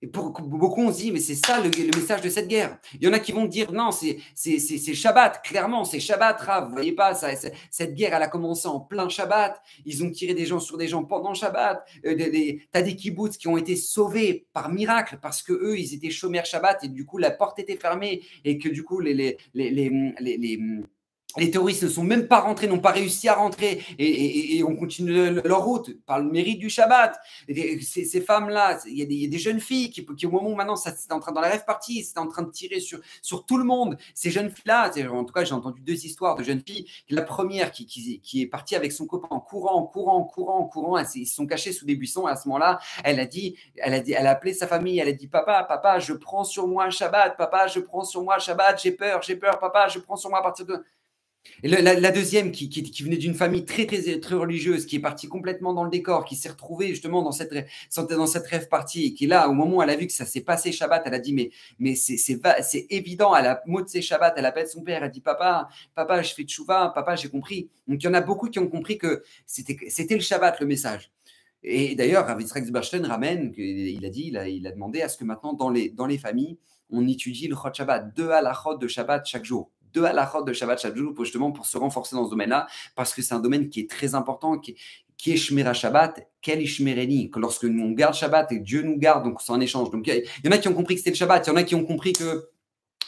[0.00, 2.78] Beaucoup, on se dit, mais c'est ça le, message de cette guerre.
[2.94, 6.68] Il y en a qui vont dire, non, c'est Shabbat, clairement, c'est Shabbat, Rav.
[6.68, 7.30] Vous voyez pas, ça,
[7.70, 9.60] cette guerre, elle a commencé en plein Shabbat.
[9.84, 11.84] Ils ont tiré des gens sur des gens pendant Shabbat.
[12.04, 15.92] Euh, tu as des kibbutz qui ont été sauvés par miracle parce que eux, ils
[15.94, 19.14] étaient chômeurs Shabbat et du coup, la porte était fermée et que du coup, les,
[19.14, 20.84] les, les
[21.36, 25.12] les terroristes ne sont même pas rentrés, n'ont pas réussi à rentrer et, on continue
[25.44, 27.18] leur route par le mérite du Shabbat.
[27.46, 31.20] ces, femmes-là, il y, a des jeunes filles qui, au moment où maintenant, c'est en
[31.20, 33.98] train dans la rêve partie, c'est en train de tirer sur, sur tout le monde.
[34.14, 36.86] Ces jeunes filles-là, en tout cas, j'ai entendu deux histoires de jeunes filles.
[37.10, 40.98] La première qui, est partie avec son copain en courant, en courant, en courant, courant.
[41.14, 42.26] Ils se sont cachés sous des buissons.
[42.26, 44.98] à ce moment-là, elle a dit, elle a dit, elle a appelé sa famille.
[44.98, 47.36] Elle a dit, papa, papa, je prends sur moi un Shabbat.
[47.36, 48.80] Papa, je prends sur moi un Shabbat.
[48.82, 49.58] J'ai peur, j'ai peur.
[49.58, 50.82] Papa, je prends sur moi à partir de
[51.62, 52.68] la, deuxième, qui,
[53.02, 56.36] venait d'une famille très, très, très religieuse, qui est partie complètement dans le décor, qui
[56.36, 57.52] s'est retrouvée justement dans cette,
[57.96, 60.24] dans cette rêve partie, et qui là, au moment où elle a vu que ça
[60.24, 64.34] s'est passé Shabbat, elle a dit Mais, mais c'est évident, elle a mot de Shabbat,
[64.36, 67.68] elle appelle son père, elle dit Papa, papa, je fais de chouva, papa, j'ai compris.
[67.86, 71.10] Donc il y en a beaucoup qui ont compris que c'était le Shabbat, le message.
[71.64, 72.64] Et d'ailleurs, Rav Yitzhak
[73.04, 75.88] ramène, il a dit, il a, il a demandé à ce que maintenant, dans les,
[75.88, 76.56] dans les familles,
[76.90, 80.94] on étudie le Chod Shabbat, deux halachot de Shabbat chaque jour de halachot de Shabbat
[80.96, 83.90] jour, justement pour se renforcer dans ce domaine-là, parce que c'est un domaine qui est
[83.90, 84.76] très important, qui,
[85.26, 89.24] est Shmira Shabbat, quel Ishmereni, que lorsque nous on garde Shabbat et Dieu nous garde,
[89.24, 89.90] donc c'est un échange.
[89.90, 91.56] Donc il y en a qui ont compris que c'était le Shabbat, il y en
[91.56, 92.48] a qui ont compris que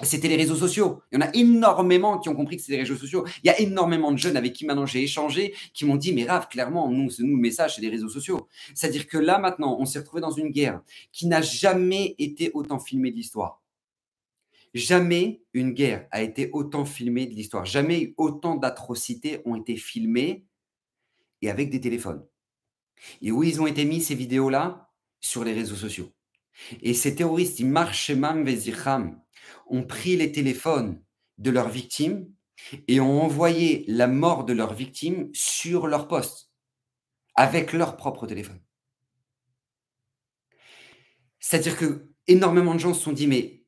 [0.02, 1.02] c'était les réseaux sociaux.
[1.12, 3.24] Il y en a énormément qui ont compris que c'était les réseaux sociaux.
[3.42, 6.24] Il y a énormément de jeunes avec qui maintenant j'ai échangé qui m'ont dit, mais
[6.24, 8.48] Rav, clairement, nous, nous, le message, c'est les réseaux sociaux.
[8.74, 10.80] C'est-à-dire que là, maintenant, on s'est retrouvé dans une guerre
[11.12, 13.59] qui n'a jamais été autant filmée de l'histoire.
[14.74, 17.66] Jamais une guerre a été autant filmée de l'histoire.
[17.66, 20.46] Jamais autant d'atrocités ont été filmées
[21.42, 22.24] et avec des téléphones.
[23.22, 24.87] Et où ils ont été mis ces vidéos-là?
[25.22, 26.14] Sur les réseaux sociaux.
[26.80, 28.11] Et ces terroristes, ils marchent
[29.66, 31.02] ont pris les téléphones
[31.37, 32.33] de leurs victimes
[32.88, 36.50] et ont envoyé la mort de leurs victimes sur leur poste
[37.35, 38.61] avec leur propre téléphone.
[41.38, 43.59] C'est-à-dire que énormément de gens se sont dit mais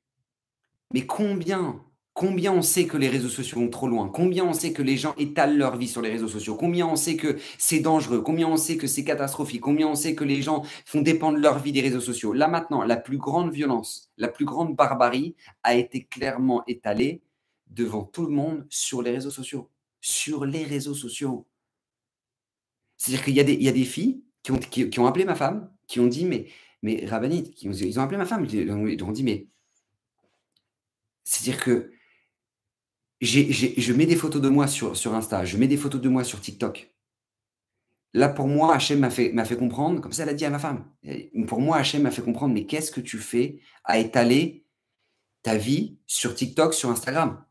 [0.93, 1.83] mais combien,
[2.15, 4.09] combien on sait que les réseaux sociaux vont trop loin?
[4.09, 6.57] Combien on sait que les gens étalent leur vie sur les réseaux sociaux?
[6.57, 8.23] Combien on sait que c'est dangereux?
[8.23, 9.63] Combien on sait que c'est catastrophique?
[9.63, 12.33] Combien on sait que les gens font dépendre leur vie des réseaux sociaux?
[12.33, 17.23] Là maintenant, la plus grande violence, la plus grande barbarie a été clairement étalée
[17.69, 19.71] devant tout le monde sur les réseaux sociaux.
[20.01, 21.47] Sur les réseaux sociaux.
[22.97, 24.53] C'est-à-dire qu'il y, a des, filles qui
[25.01, 26.47] ont, appelé ma femme, qui ont dit, mais,
[26.83, 29.49] mais Rabanit, ils ont appelé ma femme, ils ont dit, mais
[31.25, 31.93] c'est-à-dire que
[33.21, 36.25] je mets des photos de moi sur, sur Insta, je mets des photos de moi
[36.25, 36.93] sur TikTok.
[38.15, 40.59] Là, pour moi, Hachem m'a fait, fait comprendre, comme ça, elle a dit à ma
[40.59, 40.85] femme.
[41.47, 44.67] Pour moi, Hachem m'a fait comprendre, mais qu'est-ce que tu fais à étaler
[45.43, 47.43] ta vie sur TikTok, sur Instagram?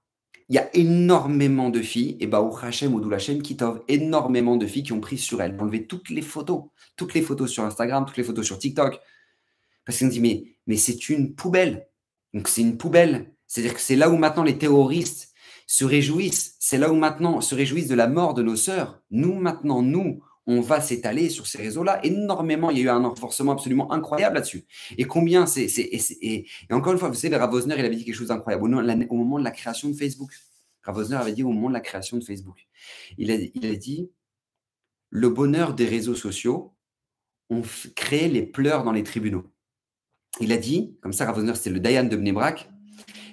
[0.50, 4.68] Il y a énormément de filles, et bah, Hachem, ou Hachem, qui t'offre énormément de
[4.68, 8.06] filles qui ont pris sur elles, enlevé toutes les photos, toutes les photos sur Instagram,
[8.06, 9.00] toutes les photos sur TikTok.
[9.86, 11.88] Parce qu'on dit, mais, mais c'est une poubelle.
[12.34, 13.34] Donc, c'est une poubelle.
[13.52, 15.34] C'est-à-dire que c'est là où maintenant les terroristes
[15.68, 19.04] se réjouissent, c'est là où maintenant se réjouissent de la mort de nos sœurs.
[19.12, 22.00] Nous, maintenant, nous, on va s'étaler sur ces réseaux-là.
[22.06, 24.64] Énormément, il y a eu un renforcement absolument incroyable là-dessus.
[24.98, 25.68] Et combien c'est.
[25.78, 28.64] Et, encore une fois, vous savez, Rav il avait dit quelque chose d'incroyable.
[28.64, 30.32] Au, moment de la création de Facebook,
[30.84, 32.70] Rav avait dit au moment de la création de Facebook,
[33.18, 34.10] il a, dit
[35.10, 36.74] le bonheur des réseaux sociaux
[37.50, 37.64] ont
[37.96, 39.44] créé les pleurs dans les tribunaux.
[40.40, 42.70] Il a dit, comme ça, Rav c'était le Dayan de Bnebrak,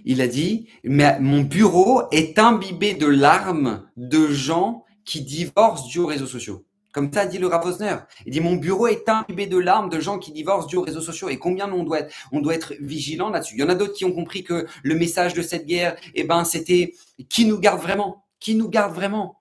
[0.05, 6.07] il a dit, mais mon bureau est imbibé de larmes de gens qui divorcent aux
[6.07, 6.65] réseaux sociaux.
[6.93, 7.97] Comme ça dit le Ravosner.
[8.27, 11.01] Il dit, mon bureau est imbibé de larmes de gens qui divorcent dû aux réseaux
[11.01, 11.29] sociaux.
[11.29, 13.55] Et combien on doit être, on doit être vigilant là-dessus?
[13.57, 16.25] Il y en a d'autres qui ont compris que le message de cette guerre, eh
[16.25, 16.95] ben, c'était
[17.29, 18.25] qui nous garde vraiment?
[18.41, 19.41] Qui nous garde vraiment?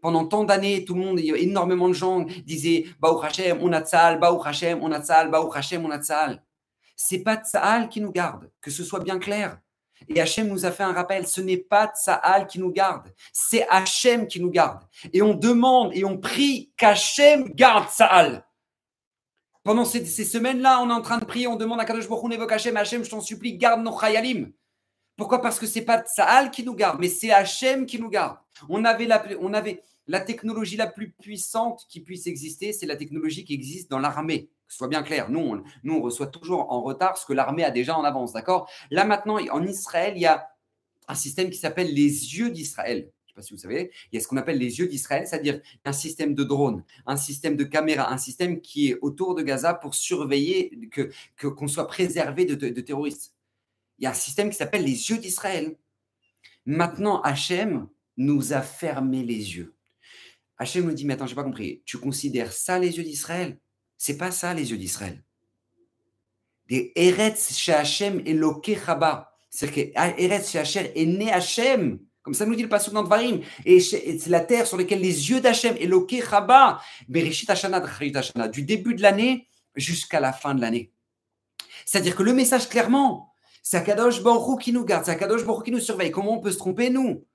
[0.00, 4.18] Pendant tant d'années, tout le monde, énormément de gens disaient, Baou Hashem, on a Tzal,
[4.18, 6.42] Baou Hashem, on a Tzal, Baou Hashem, on a Tzal.
[6.96, 9.60] C'est pas Tzal qui nous garde, que ce soit bien clair.
[10.08, 13.66] Et Hachem nous a fait un rappel, ce n'est pas Tsahal qui nous garde, c'est
[13.68, 14.82] Hachem qui nous garde.
[15.12, 18.44] Et on demande et on prie qu'Hachem garde Tsahal.
[19.64, 22.30] Pendant ces, semaines-là, on est en train de prier, on demande à Kadosh Baruch on
[22.30, 24.52] évoque Hachem, Hachem, je t'en supplie, garde nos Chayalim.
[25.16, 25.42] Pourquoi?
[25.42, 28.38] Parce que c'est pas Tsahal qui nous garde, mais c'est Hachem qui nous garde.
[28.68, 29.06] On avait,
[30.06, 34.48] la, technologie la plus puissante qui puisse exister, c'est la technologie qui existe dans l'armée
[34.68, 37.96] soit bien clair, nous on, nous, reçoit toujours en retard ce que l'armée a déjà
[37.96, 38.70] en avance, d'accord?
[38.90, 40.48] Là maintenant, en Israël, il y a
[41.08, 42.98] un système qui s'appelle les yeux d'Israël.
[42.98, 44.86] Je ne sais pas si vous savez, il y a ce qu'on appelle les yeux
[44.86, 49.34] d'Israël, c'est-à-dire un système de drones, un système de caméras, un système qui est autour
[49.34, 51.10] de Gaza pour surveiller que
[51.46, 53.34] qu'on soit préservé de, terroristes.
[53.98, 55.76] Il y a un système qui s'appelle les yeux d'Israël.
[56.66, 59.74] Maintenant, Hachem nous a fermé les yeux.
[60.58, 61.82] Hachem nous dit, mais attends, je n'ai pas compris.
[61.84, 63.58] Tu considères ça les yeux d'Israël?
[63.98, 65.22] C'est pas ça les yeux d'Israël.
[66.68, 68.38] Des Eretz chez Hachem et
[68.76, 69.34] Chaba.
[69.50, 71.98] C'est-à-dire que Eretz chez Hachem est né Hachem.
[72.22, 73.40] Comme ça nous dit le passage dans Dvarim.
[73.64, 77.80] Et c'est la terre sur laquelle les yeux d'Hachem, Eloke Chaba, Bereshit Hashana,
[78.48, 80.92] du début de l'année jusqu'à la fin de l'année.
[81.86, 83.32] C'est-à-dire que le message clairement,
[83.62, 86.10] c'est Akadosh Baruch qui nous garde, c'est Akadosh Baruch qui nous surveille.
[86.10, 87.26] Comment on peut se tromper, nous?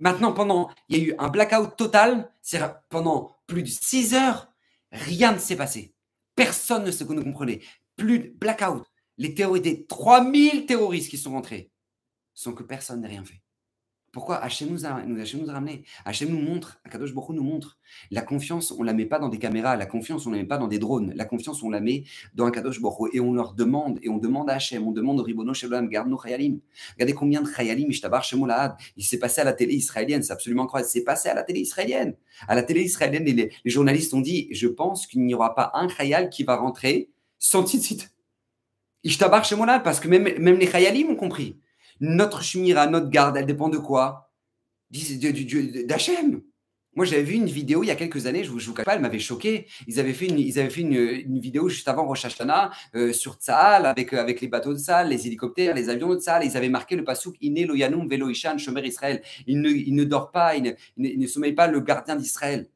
[0.00, 4.49] Maintenant, pendant, il y a eu un blackout total, c'est pendant plus de 6 heures,
[4.92, 5.94] rien ne s'est passé.
[6.34, 7.60] Personne ne se comprenait.
[7.96, 8.84] Plus de blackout.
[9.18, 11.70] Les terroristes, 3000 terroristes qui sont rentrés,
[12.32, 13.42] sans que personne n'ait rien fait.
[14.12, 17.78] Pourquoi Hachem nous a, nous, nous a ramené Hachem nous montre, Akadosh Baruch nous montre.
[18.10, 20.42] La confiance, on ne la met pas dans des caméras, la confiance, on ne la
[20.42, 21.12] met pas dans des drones.
[21.14, 22.02] La confiance, on la met
[22.34, 25.22] dans Akadosh Baruch Et on leur demande, et on demande à Hachem, on demande au
[25.22, 26.58] Ribono Shalom, garde nos Chayalim.
[26.94, 28.74] Regardez combien de Chayalim, Ishtabar Shemolahad.
[28.96, 30.90] Il s'est passé à la télé israélienne, c'est absolument incroyable.
[30.90, 32.16] C'est passé à la télé israélienne.
[32.48, 35.88] À la télé israélienne, les, journalistes ont dit, je pense qu'il n'y aura pas un
[35.88, 38.06] Chayal qui va rentrer sans titre.
[39.04, 41.60] Ishtabar Shemolahad, parce que même, même les Chayalim ont compris.
[42.00, 44.32] Notre Shmira, notre garde, elle dépend de quoi?
[44.90, 46.42] D'Hachem.
[46.96, 48.96] Moi, j'avais vu une vidéo il y a quelques années, je ne vous, cache pas,
[48.96, 49.68] elle m'avait choqué.
[49.86, 54.72] Ils avaient fait une, vidéo juste avant Rosh Hashanah euh, sur Tzahal, avec, les bateaux
[54.72, 56.44] de Tzahal, les hélicoptères, les avions de Tzahal.
[56.44, 59.22] Ils avaient marqué le pasouk Iné Loyanum Velo Ishan Shomer Israël.
[59.46, 62.68] Il ne, il ne dort pas, il ne, il ne sommeille pas le gardien d'Israël.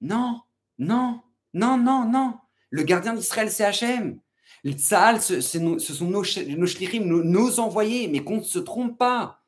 [0.00, 0.40] Non,
[0.78, 1.22] non,
[1.54, 2.34] non, non, non.
[2.70, 4.18] Le gardien d'Israël, c'est Hachem.
[4.64, 5.60] Le Tzahal, ce, sont
[6.06, 9.40] nos, nos nos, envoyés, mais qu'on ne se trompe pas.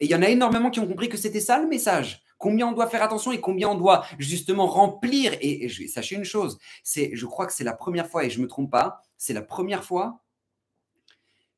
[0.00, 2.22] Et il y en a énormément qui ont compris que c'était ça le message.
[2.38, 5.34] Combien on doit faire attention et combien on doit justement remplir.
[5.40, 8.44] Et, sachez une chose, c'est, je crois que c'est la première fois, et je ne
[8.44, 10.22] me trompe pas, c'est la première fois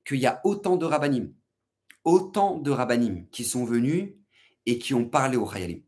[0.04, 1.32] qu'il y a autant de rabbinim,
[2.04, 4.14] autant de rabbinim qui sont venus
[4.66, 5.82] et qui ont parlé au Khayalim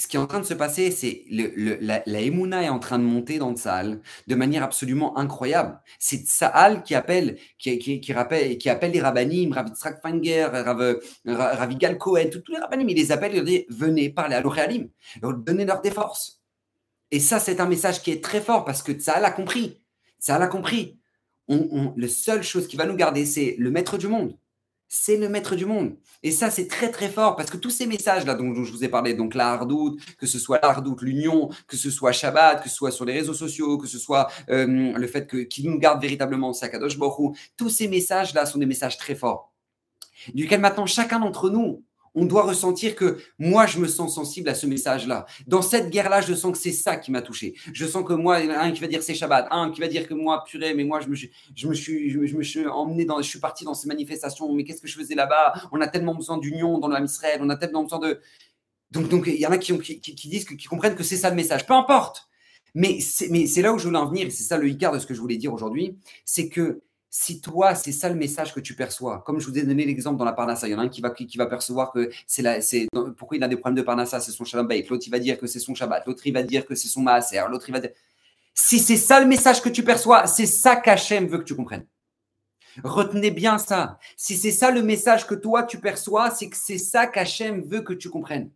[0.00, 2.98] ce qui est en train de se passer, c'est le, la, la est en train
[2.98, 5.78] de monter dans Tsahal de manière absolument incroyable.
[5.98, 11.98] C'est Tsahal qui appelle, qui, rappelle, qui appelle les rabbinim, Rav Yitzhak Fanger, Rav, Rav
[11.98, 14.88] Cohen, tous les rabbinim, il les appelle, il leur dit venez parler à l'Oréalim,
[15.22, 16.40] donnez leur des forces.
[17.10, 19.82] Et ça, c'est un message qui est très fort parce que Tsahal a compris.
[20.18, 20.98] Tsahal a compris.
[21.46, 24.34] La seule chose qui va nous garder, c'est le maître du monde
[24.92, 25.96] c'est le maître du monde.
[26.24, 28.88] Et ça, c'est très très fort parce que tous ces messages-là dont, je vous ai
[28.88, 32.68] parlé, donc la hardoute, que ce soit la hardoute, l'union, que ce soit Shabbat, que
[32.68, 35.78] ce soit sur les réseaux sociaux, que ce soit euh, le fait que qu'il nous
[35.78, 39.52] garde véritablement Sakadosh Baruch tous ces messages-là sont des messages très forts.
[40.34, 44.54] Duquel maintenant chacun d'entre nous, on doit ressentir que moi, je me sens sensible à
[44.54, 45.26] ce message-là.
[45.46, 47.54] Dans cette guerre-là, je sens que c'est ça qui m'a touché.
[47.72, 50.14] Je sens que moi, un qui va dire c'est Shabbat, un qui va dire que
[50.14, 53.22] moi, purée, mais moi, je me suis, je me suis, je me, suis emmené dans,
[53.22, 55.54] je suis parti dans ces manifestations, mais qu'est-ce que je faisais là-bas?
[55.72, 58.20] On a tellement besoin d'union dans le Israël, on a tellement besoin de.
[58.90, 59.72] Donc, donc, il y en a qui,
[60.28, 61.66] disent, qui comprennent que c'est ça le message.
[61.66, 62.28] Peu importe.
[62.74, 65.06] Mais c'est là où je voulais en venir, et c'est ça le Icar de ce
[65.06, 68.74] que je voulais dire aujourd'hui, c'est que si toi, c'est ça le message que tu
[68.74, 70.88] perçois, comme je vous ai donné l'exemple dans la Parnassa, il y en a un
[70.88, 74.20] qui va, qui, percevoir que c'est la, c'est, pourquoi il a des problèmes de Parnassa,
[74.20, 76.64] c'est son Shalom l'autre il va dire que c'est son Shabbat, l'autre il va dire
[76.64, 77.90] que c'est son Maaser, l'autre il va dire.
[78.54, 81.86] Si c'est ça le message que tu perçois, c'est ça qu'Hachem veut que tu comprennes.
[82.84, 83.98] Retenez bien ça.
[84.16, 87.80] Si c'est ça le message que toi tu perçois, c'est que c'est ça qu'Hachem veut
[87.80, 88.52] que tu comprennes.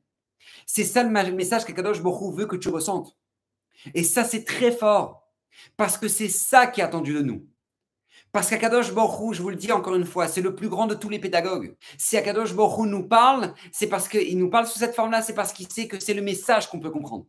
[0.66, 3.16] C'est ça le message qu'Akadosh Borou veut que tu ressentes.
[3.94, 5.28] Et ça, c'est très fort.
[5.76, 7.46] Parce que c'est ça qui est attendu de nous.
[8.34, 10.96] Parce qu'Akadosh Borou, je vous le dis encore une fois, c'est le plus grand de
[10.96, 11.76] tous les pédagogues.
[11.96, 15.52] Si Akadosh Borou nous parle, c'est parce qu'il nous parle sous cette forme-là, c'est parce
[15.52, 17.26] qu'il sait que c'est le message qu'on peut comprendre.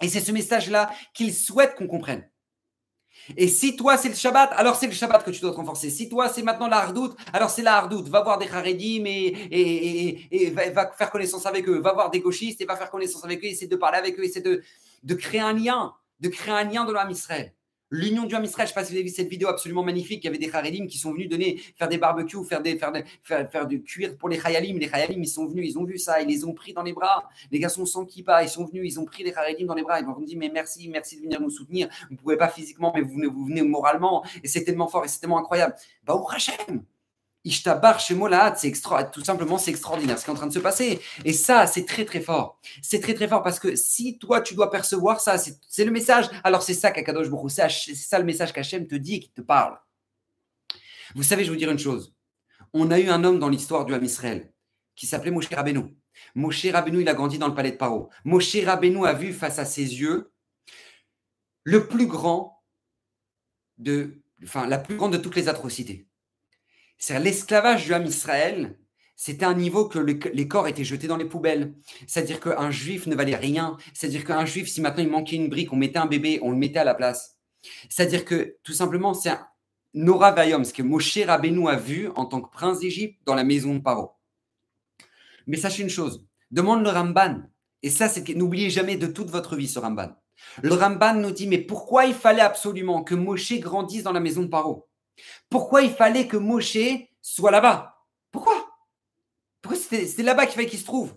[0.00, 2.26] Et c'est ce message-là qu'il souhaite qu'on comprenne.
[3.36, 5.90] Et si toi c'est le Shabbat, alors c'est le Shabbat que tu dois te renforcer.
[5.90, 8.08] Si toi c'est maintenant la hardoute, alors c'est la hardoute.
[8.08, 11.78] Va voir des Haredim et, et, et, va, faire connaissance avec eux.
[11.80, 13.48] Va voir des gauchistes et va faire connaissance avec eux.
[13.48, 14.24] Essaie de parler avec eux.
[14.24, 14.62] Essaie de,
[15.02, 17.52] de créer un lien, de créer un lien de l'âme Israël.
[17.90, 19.84] L'Union du Ham Israël, je ne sais pas si vous avez vu cette vidéo absolument
[19.84, 20.24] magnifique.
[20.24, 22.92] Il y avait des Haredim qui sont venus donner, faire des barbecues, faire, des, faire,
[23.22, 24.78] faire, faire du cuir pour les Hayalim.
[24.78, 26.92] Les Hayalim, ils sont venus, ils ont vu ça, ils les ont pris dans les
[26.92, 27.28] bras.
[27.52, 30.00] Les garçons sans kippa, ils sont venus, ils ont pris les Haredim dans les bras.
[30.00, 31.88] Ils m'ont dit, mais merci, merci de venir nous soutenir.
[32.08, 34.24] Vous ne pouvez pas physiquement, mais vous venez, vous venez moralement.
[34.42, 35.76] Et c'est tellement fort et c'est tellement incroyable.
[36.04, 36.82] Bah, au Hachem
[37.46, 38.72] Ishtabar chez Molahat, c'est
[39.12, 41.00] tout simplement, c'est extraordinaire ce qui est en train de se passer.
[41.24, 42.60] Et ça, c'est très, très fort.
[42.82, 46.26] C'est très, très fort parce que si toi, tu dois percevoir ça, c'est le message.
[46.42, 49.42] Alors, c'est ça qu'Akadosh Baruch c'est ça le message qu'Hachem te dit et qui te
[49.42, 49.78] parle.
[51.14, 52.16] Vous savez, je vais vous dire une chose.
[52.72, 54.52] On a eu un homme dans l'histoire du Ham Israël.
[54.96, 55.94] qui s'appelait Moshe Rabbeinu.
[56.34, 58.10] Moshe Rabbeinu, il a grandi dans le palais de Paro.
[58.24, 60.32] Moshe Rabbeinu a vu face à ses yeux
[61.62, 62.64] le plus grand
[63.78, 64.22] de,
[64.54, 66.08] la plus grande de toutes les atrocités.
[66.98, 68.78] C'est l'esclavage du Ham Israël.
[69.16, 71.74] C'était un niveau que les corps étaient jetés dans les poubelles.
[72.06, 73.76] C'est-à-dire qu'un juif ne valait rien.
[73.94, 76.56] C'est-à-dire qu'un juif, si maintenant il manquait une brique, on mettait un bébé, on le
[76.56, 77.38] mettait à la place.
[77.88, 79.46] C'est-à-dire que tout simplement, c'est un
[79.94, 83.44] Nora Vayom, ce que Moshe Rabbeinu a vu en tant que prince d'Égypte dans la
[83.44, 84.12] maison de Paro.
[85.46, 87.42] Mais sachez une chose, demande le Ramban.
[87.82, 90.10] Et ça, c'est que n'oubliez jamais de toute votre vie ce Ramban.
[90.62, 94.42] Le Ramban nous dit, mais pourquoi il fallait absolument que Moshe grandisse dans la maison
[94.42, 94.86] de Paro?
[95.48, 96.78] Pourquoi il fallait que Moshe
[97.22, 98.04] soit là-bas?
[98.32, 98.68] Pourquoi?
[99.62, 101.14] Pourquoi c'était là-bas qu'il fallait qu'il se trouve?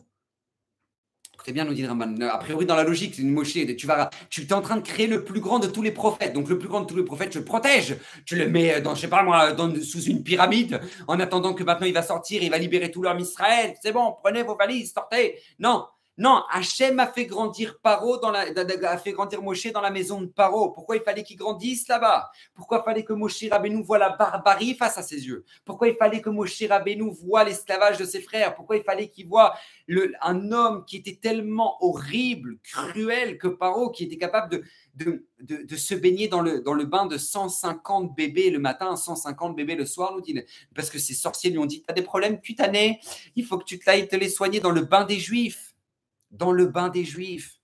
[1.38, 2.19] Très bien, nous dit le Ramban.
[2.21, 3.53] A priori, dans la logique, c'est une Moshe.
[3.53, 6.33] Tu vas, tu es en train de créer le plus grand de tous les prophètes.
[6.33, 7.95] Donc, le plus grand de tous les prophètes, tu le protèges.
[8.25, 12.03] Tu le mets dans, je sais sous une pyramide, en attendant que maintenant il va
[12.03, 13.73] sortir, il va libérer tout l'homme Israël.
[13.81, 15.39] C'est bon, prenez vos valises, sortez.
[15.59, 15.88] Non,
[16.19, 20.21] non, Hachem a fait grandir Paro dans la, a fait grandir Moshe dans la maison
[20.21, 20.71] de Paro.
[20.71, 22.29] Pourquoi il fallait qu'il grandisse là-bas?
[22.53, 25.45] Pourquoi il fallait que Moshe Rabbeinu voit la barbarie face à ses yeux?
[25.63, 28.53] Pourquoi il fallait que Moshe Rabbeinu voit l'esclavage de ses frères?
[28.53, 29.53] Pourquoi il fallait qu'il voit
[30.21, 34.62] un homme qui était tellement horrible, cruel que Paro, qui était capable
[34.95, 35.25] de,
[35.77, 40.21] se baigner dans le, bain de 150 bébés le matin, 150 bébés le soir, nous
[40.21, 40.38] dit,
[40.75, 42.99] parce que ces sorciers lui ont dit, tu as des problèmes cutanés,
[43.38, 45.68] il faut que tu te te les soigner dans le bain des Juifs
[46.32, 47.60] dans le bain des Juifs.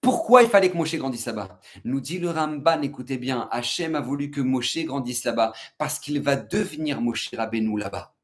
[0.00, 1.60] Pourquoi il fallait que Moshe grandisse là-bas?
[1.84, 6.20] Nous dit le Ramban, écoutez bien, Hachem a voulu que Moshe grandisse là-bas parce qu'il
[6.20, 8.14] va devenir Moshe Rabbeinu là-bas.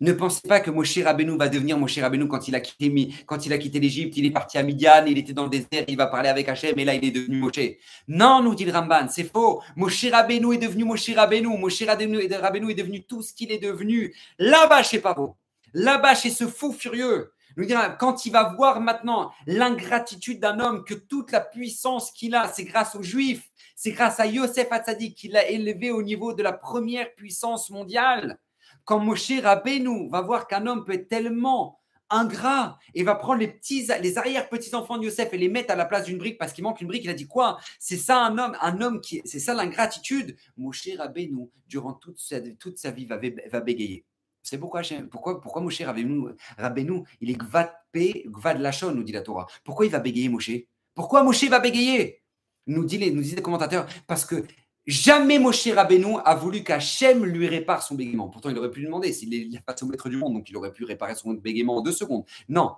[0.00, 3.44] Ne pensez pas que Moshe Rabbeinu va devenir Moshe Rabbeinu quand il a quitté, quand
[3.44, 6.30] il l'Égypte, il est parti à Midian, il était dans le désert, il va parler
[6.30, 7.76] avec Hachem et là il est devenu Moshe.
[8.08, 9.62] Non, nous dit le Ramban, c'est faux.
[9.76, 11.48] Moshe Rabbeinu est devenu Moshe Rabbeinu.
[11.58, 15.36] Moshe Rabbeinu est devenu tout ce qu'il est devenu là-bas chez Paro.
[15.74, 20.84] Là-bas chez ce fou furieux nous dira, quand il va voir maintenant l'ingratitude d'un homme,
[20.84, 25.16] que toute la puissance qu'il a, c'est grâce aux Juifs, c'est grâce à Yosef Hatzadik
[25.16, 28.38] qu'il l'a élevé au niveau de la première puissance mondiale.
[28.84, 33.48] Quand Moshe Rabbeinu va voir qu'un homme peut être tellement ingrat et va prendre les
[33.48, 36.62] petits, les arrière-petits-enfants de Yosef et les mettre à la place d'une brique parce qu'il
[36.62, 37.58] manque une brique, il a dit quoi?
[37.78, 40.36] C'est ça un homme, un homme qui, c'est ça l'ingratitude.
[40.56, 44.04] Moshe Rabbeinu, durant toute sa, vie, va bégayer.
[44.46, 49.48] C'est pourquoi, pourquoi, pourquoi Moshe Rabbeinu, il est Gvad Lachon, nous dit la Torah?
[49.64, 50.52] Pourquoi il va bégayer Moshe?
[50.94, 52.22] Pourquoi Moshe va bégayer?
[52.68, 53.88] Nous, dit les, nous disent les commentateurs.
[54.06, 54.44] Parce que
[54.86, 58.28] jamais Moshe Rabbeinu a voulu qu'Hachem lui répare son bégaiement.
[58.28, 60.56] Pourtant, il aurait pu lui demander s'il est pas au maître du monde, donc il
[60.56, 62.24] aurait pu réparer son bégaiement en deux secondes.
[62.48, 62.76] Non,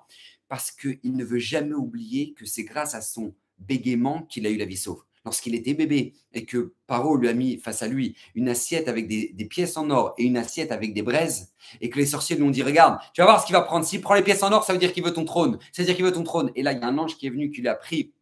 [0.49, 4.57] parce qu'il ne veut jamais oublier que c'est grâce à son bégaiement qu'il a eu
[4.57, 8.17] la vie sauve lorsqu'il était bébé et que Paro lui a mis face à lui
[8.35, 11.99] une assiette avec des, pièces en or et une assiette avec des braises, et que
[11.99, 13.85] les sorciers lui ont dit Regarde, tu vas voir ce qu'il va prendre.
[13.85, 15.59] S'il prend les pièces en or, ça veut dire qu'il veut ton trône.
[15.73, 16.51] Ça veut dire qu'il veut ton trône.
[16.57, 18.13] Et là, il y a un ange qui est venu, qui lui a pris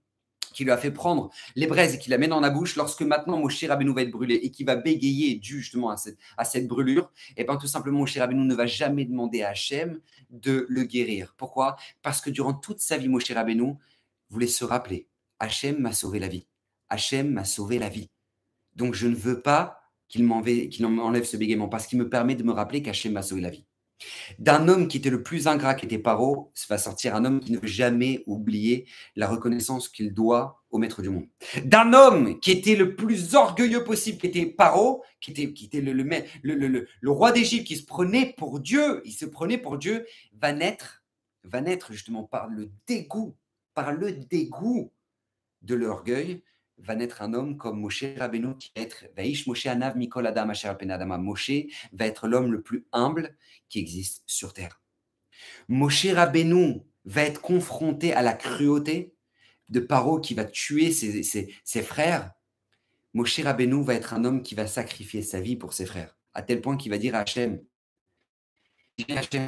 [0.52, 3.02] qui lui a fait prendre les braises et qui la met dans la bouche, lorsque
[3.02, 7.12] maintenant Moshe Rabbeinu va être brûlé et qui va bégayer dû justement à cette, brûlure,
[7.36, 11.34] et bien tout simplement Moshe Rabbeinu ne va jamais demander à Hachem de le guérir.
[11.36, 11.76] Pourquoi?
[12.00, 13.74] Parce que durant toute sa vie, Moshe Rabbeinu
[14.30, 15.06] voulait se rappeler,
[15.40, 16.46] Hachem m'a sauvé la vie.
[16.88, 18.10] Hachem m'a sauvé la vie.
[18.74, 22.52] Donc je ne veux pas qu'il m'enlève ce bégaiement parce qu'il me permet de me
[22.52, 23.66] rappeler qu'Hachem m'a sauvé la vie.
[24.38, 27.52] D'un homme qui était le plus ingrat, qui était Paro, va sortir un homme qui
[27.52, 31.26] ne veut jamais oublier la reconnaissance qu'il doit au maître du monde.
[31.64, 35.80] D'un homme qui était le plus orgueilleux possible, qui était Paro, qui était, qui était
[35.80, 36.04] le, le,
[36.42, 40.52] le, le roi d'Égypte, qui se prenait pour Dieu, il se prenait pour Dieu, va
[40.52, 41.02] naître,
[41.44, 43.34] va naître justement par le dégoût,
[43.72, 44.92] par le dégoût
[45.62, 46.42] de l'orgueil,
[46.78, 51.50] va naître un homme comme Moshe Rabbeinu qui va être Adam Moshe
[51.92, 53.36] va être l'homme le plus humble
[53.68, 54.80] qui existe sur terre.
[55.68, 59.14] Moshe Rabbeinu va être confronté à la cruauté
[59.68, 62.32] de Paro qui va tuer ses, frères.
[63.14, 66.42] Moshe Rabbeinu va être un homme qui va sacrifier sa vie pour ses frères, à
[66.42, 67.60] tel point qu'il va dire à Hachem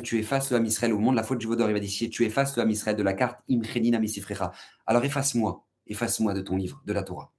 [0.02, 2.56] tu effaces le au moment de la faute du Vaudor, il va dire tu effaces
[2.56, 4.52] le de la carte Imchédina Misifrecha.
[4.86, 7.32] Alors efface-moi efface-moi de ton livre, de la Torah.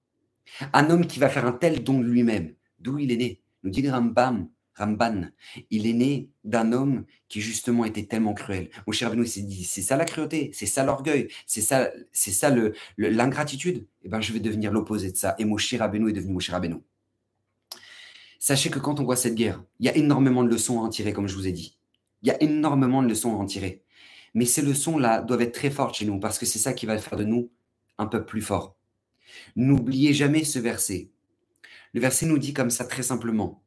[0.73, 3.69] Un homme qui va faire un tel don de lui-même, d'où il est né, nous
[3.69, 5.29] dit Rambam, Ramban,
[5.69, 8.69] il est né d'un homme qui justement était tellement cruel.
[8.87, 12.31] Mon cher Abnou s'est dit, c'est ça la cruauté, c'est ça l'orgueil, c'est ça, c'est
[12.31, 12.49] ça
[12.97, 13.85] l'ingratitude.
[14.03, 15.35] Eh ben, je vais devenir l'opposé de ça.
[15.37, 16.77] Et Moshe Rabbeinu est devenu Moshe Rabbeinu.
[18.39, 20.89] Sachez que quand on voit cette guerre, il y a énormément de leçons à en
[20.89, 21.77] tirer, comme je vous ai dit.
[22.23, 23.83] Il y a énormément de leçons à en tirer.
[24.33, 26.97] Mais ces leçons-là doivent être très fortes chez nous, parce que c'est ça qui va
[26.97, 27.49] faire de nous
[27.99, 28.75] un peu plus fort.
[29.55, 31.11] N'oubliez jamais ce verset.
[31.93, 33.63] Le verset nous dit comme ça très simplement.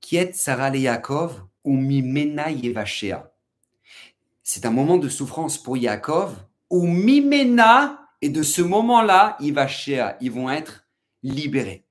[0.00, 3.32] Kiet Sarah le Yaakov, Umimena Yevashea.
[4.42, 6.36] C'est un moment de souffrance pour Yaakov.
[6.70, 10.86] Umimena, et de ce moment-là, Yevashea, ils vont être
[11.22, 11.86] libérés.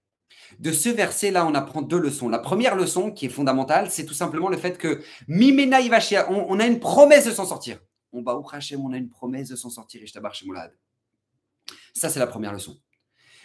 [0.60, 2.30] De ce verset-là, on apprend deux leçons.
[2.30, 6.46] La première leçon, qui est fondamentale, c'est tout simplement le fait que Mimena Yevashea, on,
[6.50, 7.80] on a une promesse de s'en sortir.
[8.14, 10.02] On, on a une promesse de s'en sortir.
[11.94, 12.80] Ça, c'est la première leçon.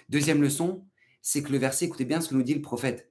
[0.08, 0.86] Deuxième leçon,
[1.22, 3.10] c'est que le verset, écoutez bien ce que nous dit le prophète.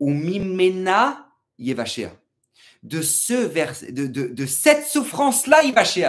[0.00, 1.28] Umimena
[1.58, 2.10] Yevashea
[2.82, 5.60] de ce verset, de, cette souffrance-là.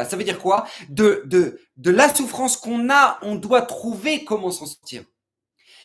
[0.05, 0.65] Ça veut dire quoi?
[0.89, 5.03] De, la souffrance qu'on a, on doit trouver comment s'en sortir.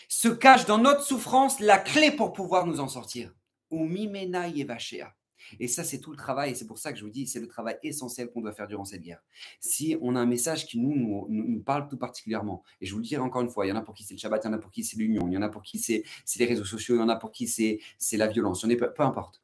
[0.09, 3.33] Se cache dans notre souffrance la clé pour pouvoir nous en sortir.
[3.73, 5.13] Umimena Yevashea.
[5.61, 6.53] Et ça, c'est tout le travail.
[6.53, 8.67] Et c'est pour ça que je vous dis, c'est le travail essentiel qu'on doit faire
[8.67, 9.23] durant cette guerre.
[9.61, 13.05] Si on a un message qui nous, nous, parle tout particulièrement, et je vous le
[13.05, 14.51] dirai encore une fois, il y en a pour qui c'est le Shabbat, il y
[14.51, 16.05] en a pour qui c'est l'union, il y en a pour qui c'est
[16.39, 17.81] les réseaux sociaux, il y en a pour qui c'est
[18.13, 19.43] la violence, il peu, peu importe.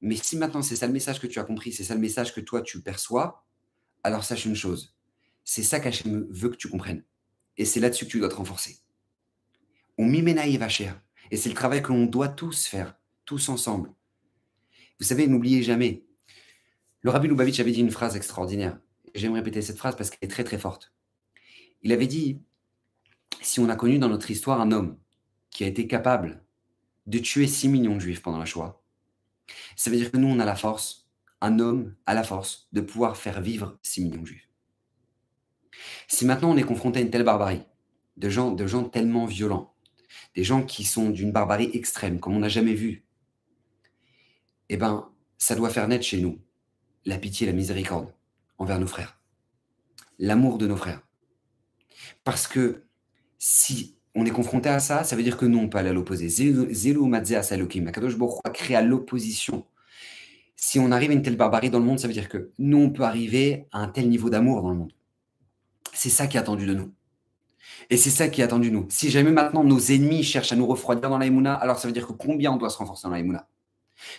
[0.00, 2.34] Mais si maintenant c'est ça le message que tu as compris, c'est ça le message
[2.34, 3.44] que toi tu perçois,
[4.02, 4.94] alors sache une chose,
[5.44, 7.04] c'est ça qu'Hachem veut que tu comprennes.
[7.56, 8.78] Et c'est là-dessus que tu dois te renforcer.
[9.96, 11.00] On m'imena cher.
[11.30, 13.92] Et c'est le travail que l'on doit tous faire, tous ensemble.
[15.00, 16.04] Vous savez, n'oubliez jamais,
[17.02, 18.78] le Rabbi Lubavitch avait dit une phrase extraordinaire.
[19.14, 20.94] J'aime répéter cette phrase parce qu'elle est très très forte.
[21.82, 22.40] Il avait dit,
[23.42, 24.96] si on a connu dans notre histoire un homme
[25.50, 26.42] qui a été capable
[27.06, 28.82] de tuer 6 millions de juifs pendant la Shoah,
[29.76, 31.06] ça veut dire que nous, on a la force,
[31.40, 34.48] un homme a la force de pouvoir faire vivre 6 millions de juifs.
[36.08, 37.62] Si maintenant on est confronté à une telle barbarie,
[38.16, 39.74] de gens, de gens tellement violents,
[40.34, 43.03] des gens qui sont d'une barbarie extrême, comme on n'a jamais vu
[44.68, 45.08] eh bien,
[45.38, 46.38] ça doit faire naître chez nous
[47.04, 48.12] la pitié et la miséricorde
[48.58, 49.20] envers nos frères,
[50.18, 51.02] l'amour de nos frères.
[52.24, 52.84] Parce que
[53.38, 55.92] si on est confronté à ça, ça veut dire que nous, on peut aller à
[55.92, 56.28] l'opposé.
[56.28, 59.66] Zélo Madzea Salokim, Akadosh Baruch à l'opposition.
[60.56, 62.78] Si on arrive à une telle barbarie dans le monde, ça veut dire que nous,
[62.78, 64.92] on peut arriver à un tel niveau d'amour dans le monde.
[65.92, 66.92] C'est ça qui est attendu de nous.
[67.90, 68.86] Et c'est ça qui est attendu de nous.
[68.88, 72.06] Si jamais maintenant nos ennemis cherchent à nous refroidir dans la alors ça veut dire
[72.06, 73.46] que combien on doit se renforcer dans la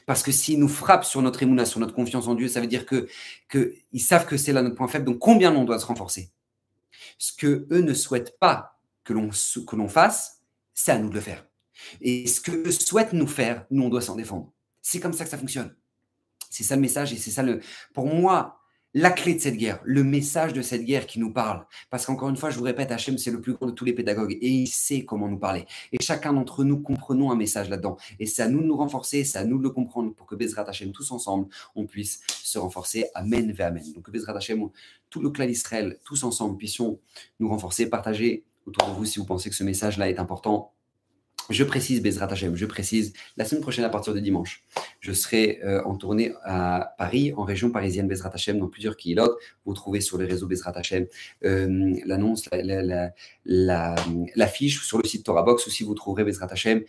[0.05, 2.67] parce que s'ils nous frappent sur notre émouna, sur notre confiance en Dieu, ça veut
[2.67, 3.07] dire que
[3.49, 5.05] qu'ils savent que c'est là notre point faible.
[5.05, 6.31] Donc combien on doit se renforcer?
[7.17, 10.41] Ce que eux ne souhaitent pas que l'on que l'on fasse,
[10.73, 11.45] c'est à nous de le faire.
[12.01, 14.51] Et ce que eux souhaitent nous faire, nous on doit s'en défendre.
[14.81, 15.75] C'est comme ça que ça fonctionne.
[16.49, 17.59] C'est ça le message et c'est ça le.
[17.93, 18.61] Pour moi,
[18.97, 21.65] la clé de cette guerre, le message de cette guerre qui nous parle.
[21.89, 23.91] Parce qu'encore une fois, je vous répète, Hachem, c'est le plus grand de tous les
[23.91, 25.65] pédagogues et il sait comment nous parler.
[25.91, 27.97] Et chacun d'entre nous comprenons un message là-dedans.
[28.19, 30.35] Et c'est à nous de nous renforcer, c'est à nous de le comprendre pour que
[30.35, 33.07] Bezrat Hachem, tous ensemble, on puisse se renforcer.
[33.15, 33.83] Amen, ve Amen.
[33.93, 34.69] Donc, Bezrat Hachem,
[35.09, 36.97] tout le clan d'Israël, tous ensemble, puissions
[37.41, 40.71] nous renforcer, partager autour de vous si vous pensez que ce message-là est important
[41.49, 44.63] je précise, Bezrat Hashem, je précise, la semaine prochaine à partir de dimanche,
[44.99, 49.35] je serai euh, en tournée à Paris, en région parisienne Bezrat Hashem, dans plusieurs kilomètres.
[49.65, 51.05] Vous trouvez sur les réseaux Bezrat Hashem
[51.43, 52.49] euh, l'annonce,
[53.45, 55.67] l'affiche sur le site Box.
[55.67, 56.81] Aussi, vous trouverez Bezrat Hashem,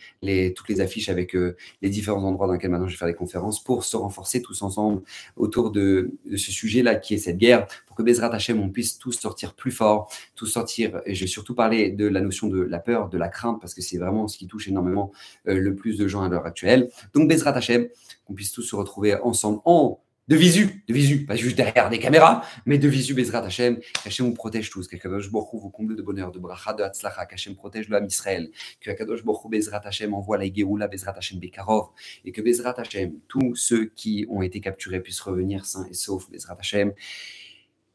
[0.54, 3.14] toutes les affiches avec euh, les différents endroits dans lesquels maintenant je vais faire des
[3.14, 5.02] conférences pour se renforcer tous ensemble
[5.36, 9.12] autour de, ce sujet-là qui est cette guerre, pour que Bezrat Hashem, on puisse tous
[9.12, 11.02] sortir plus fort, tous sortir.
[11.04, 13.74] Et je vais surtout parler de la notion de la peur, de la crainte, parce
[13.74, 15.12] que c'est vraiment ce qui touche énormément
[15.48, 16.90] euh, le plus de gens à l'heure actuelle.
[17.14, 17.88] Donc, Bezrat Hashem,
[18.24, 22.00] qu'on puisse tous se retrouver ensemble en de visu, de visu, pas juste derrière des
[22.00, 25.94] caméras, mais de visu, Bezrat Hashem, qu'Hachem vous protège tous, que Kadosh Baruch vous comble
[25.94, 30.14] de bonheur, de bracha, de hatzlacha, qu'Hachem protège le Israël, que Kadosh Baruch Bezrat Hashem
[30.14, 31.90] envoie la Geoula, Bezrat Hashem Bekarov,
[32.24, 36.28] et que Bezrat Hashem, tous ceux qui ont été capturés puissent revenir sains et saufs,
[36.28, 36.92] Bezrat Hashem,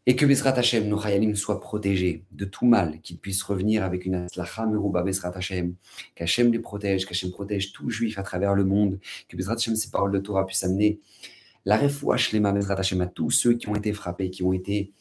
[0.08, 4.06] et que Bezrat Hashem, nos Chayalim, soient protégés de tout mal, qu'ils puissent revenir avec
[4.06, 5.76] une Aslacha Meruba Bezrat Hashem,
[6.16, 9.00] qu'Hachem les protège, qu'Hachem protège tout juif à travers le monde,
[9.30, 11.00] que Bezrat Hashem, ces paroles de Torah puissent amener
[11.66, 14.92] la refoua Shlema Bezrat Hashem à tous ceux qui ont été frappés, qui ont été,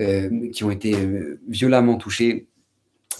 [0.00, 2.48] euh, qui ont été euh, violemment touchés,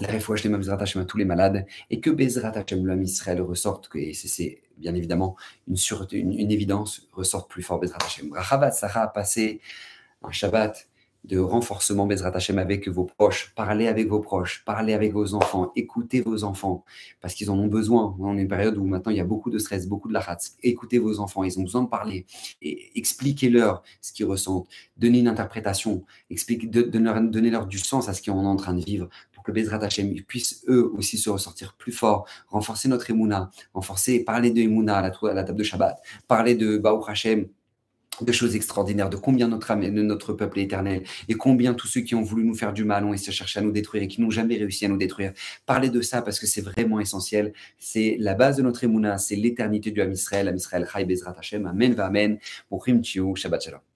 [0.00, 3.42] la refoua Shlema Bezrat Hashem à tous les malades, et que Bezrat Hashem, l'homme Israël,
[3.42, 5.36] ressorte, et c'est bien évidemment
[5.68, 5.76] une,
[6.12, 8.32] une, une, évidence, ressorte plus fort Bezrat Hashem.
[8.32, 9.60] Rachavat Sarah a passé
[10.22, 10.88] un Shabbat
[11.24, 13.52] de renforcement Bezrat Hashem avec vos proches.
[13.54, 16.84] Parlez avec vos proches, parlez avec vos enfants, écoutez vos enfants,
[17.20, 18.16] parce qu'ils en ont besoin.
[18.18, 20.20] On est une période où maintenant il y a beaucoup de stress, beaucoup de la
[20.20, 20.50] rate.
[20.62, 22.26] Écoutez vos enfants, ils ont besoin de parler.
[22.60, 24.68] Et expliquez-leur ce qu'ils ressentent.
[24.96, 29.44] Donnez une interprétation, donnez-leur du sens à ce qu'on est en train de vivre pour
[29.44, 34.50] que Bezrat Hashem puisse eux aussi se ressortir plus fort, renforcer notre Emouna, renforcer, parler
[34.50, 37.46] de Emouna à la, à la table de Shabbat, parler de Baruch Hashem,
[38.20, 42.14] de choses extraordinaires, de combien notre, notre peuple est éternel et combien tous ceux qui
[42.14, 44.20] ont voulu nous faire du mal ont essayé de chercher à nous détruire et qui
[44.20, 45.32] n'ont jamais réussi à nous détruire.
[45.66, 47.52] Parlez de ça parce que c'est vraiment essentiel.
[47.78, 51.36] C'est la base de notre émouna, c'est l'éternité du Ham Israël, Ham Israël, Chai Bezrat
[51.38, 52.38] Hashem, Amen va Amen.
[53.34, 53.91] Shabbat Shalom.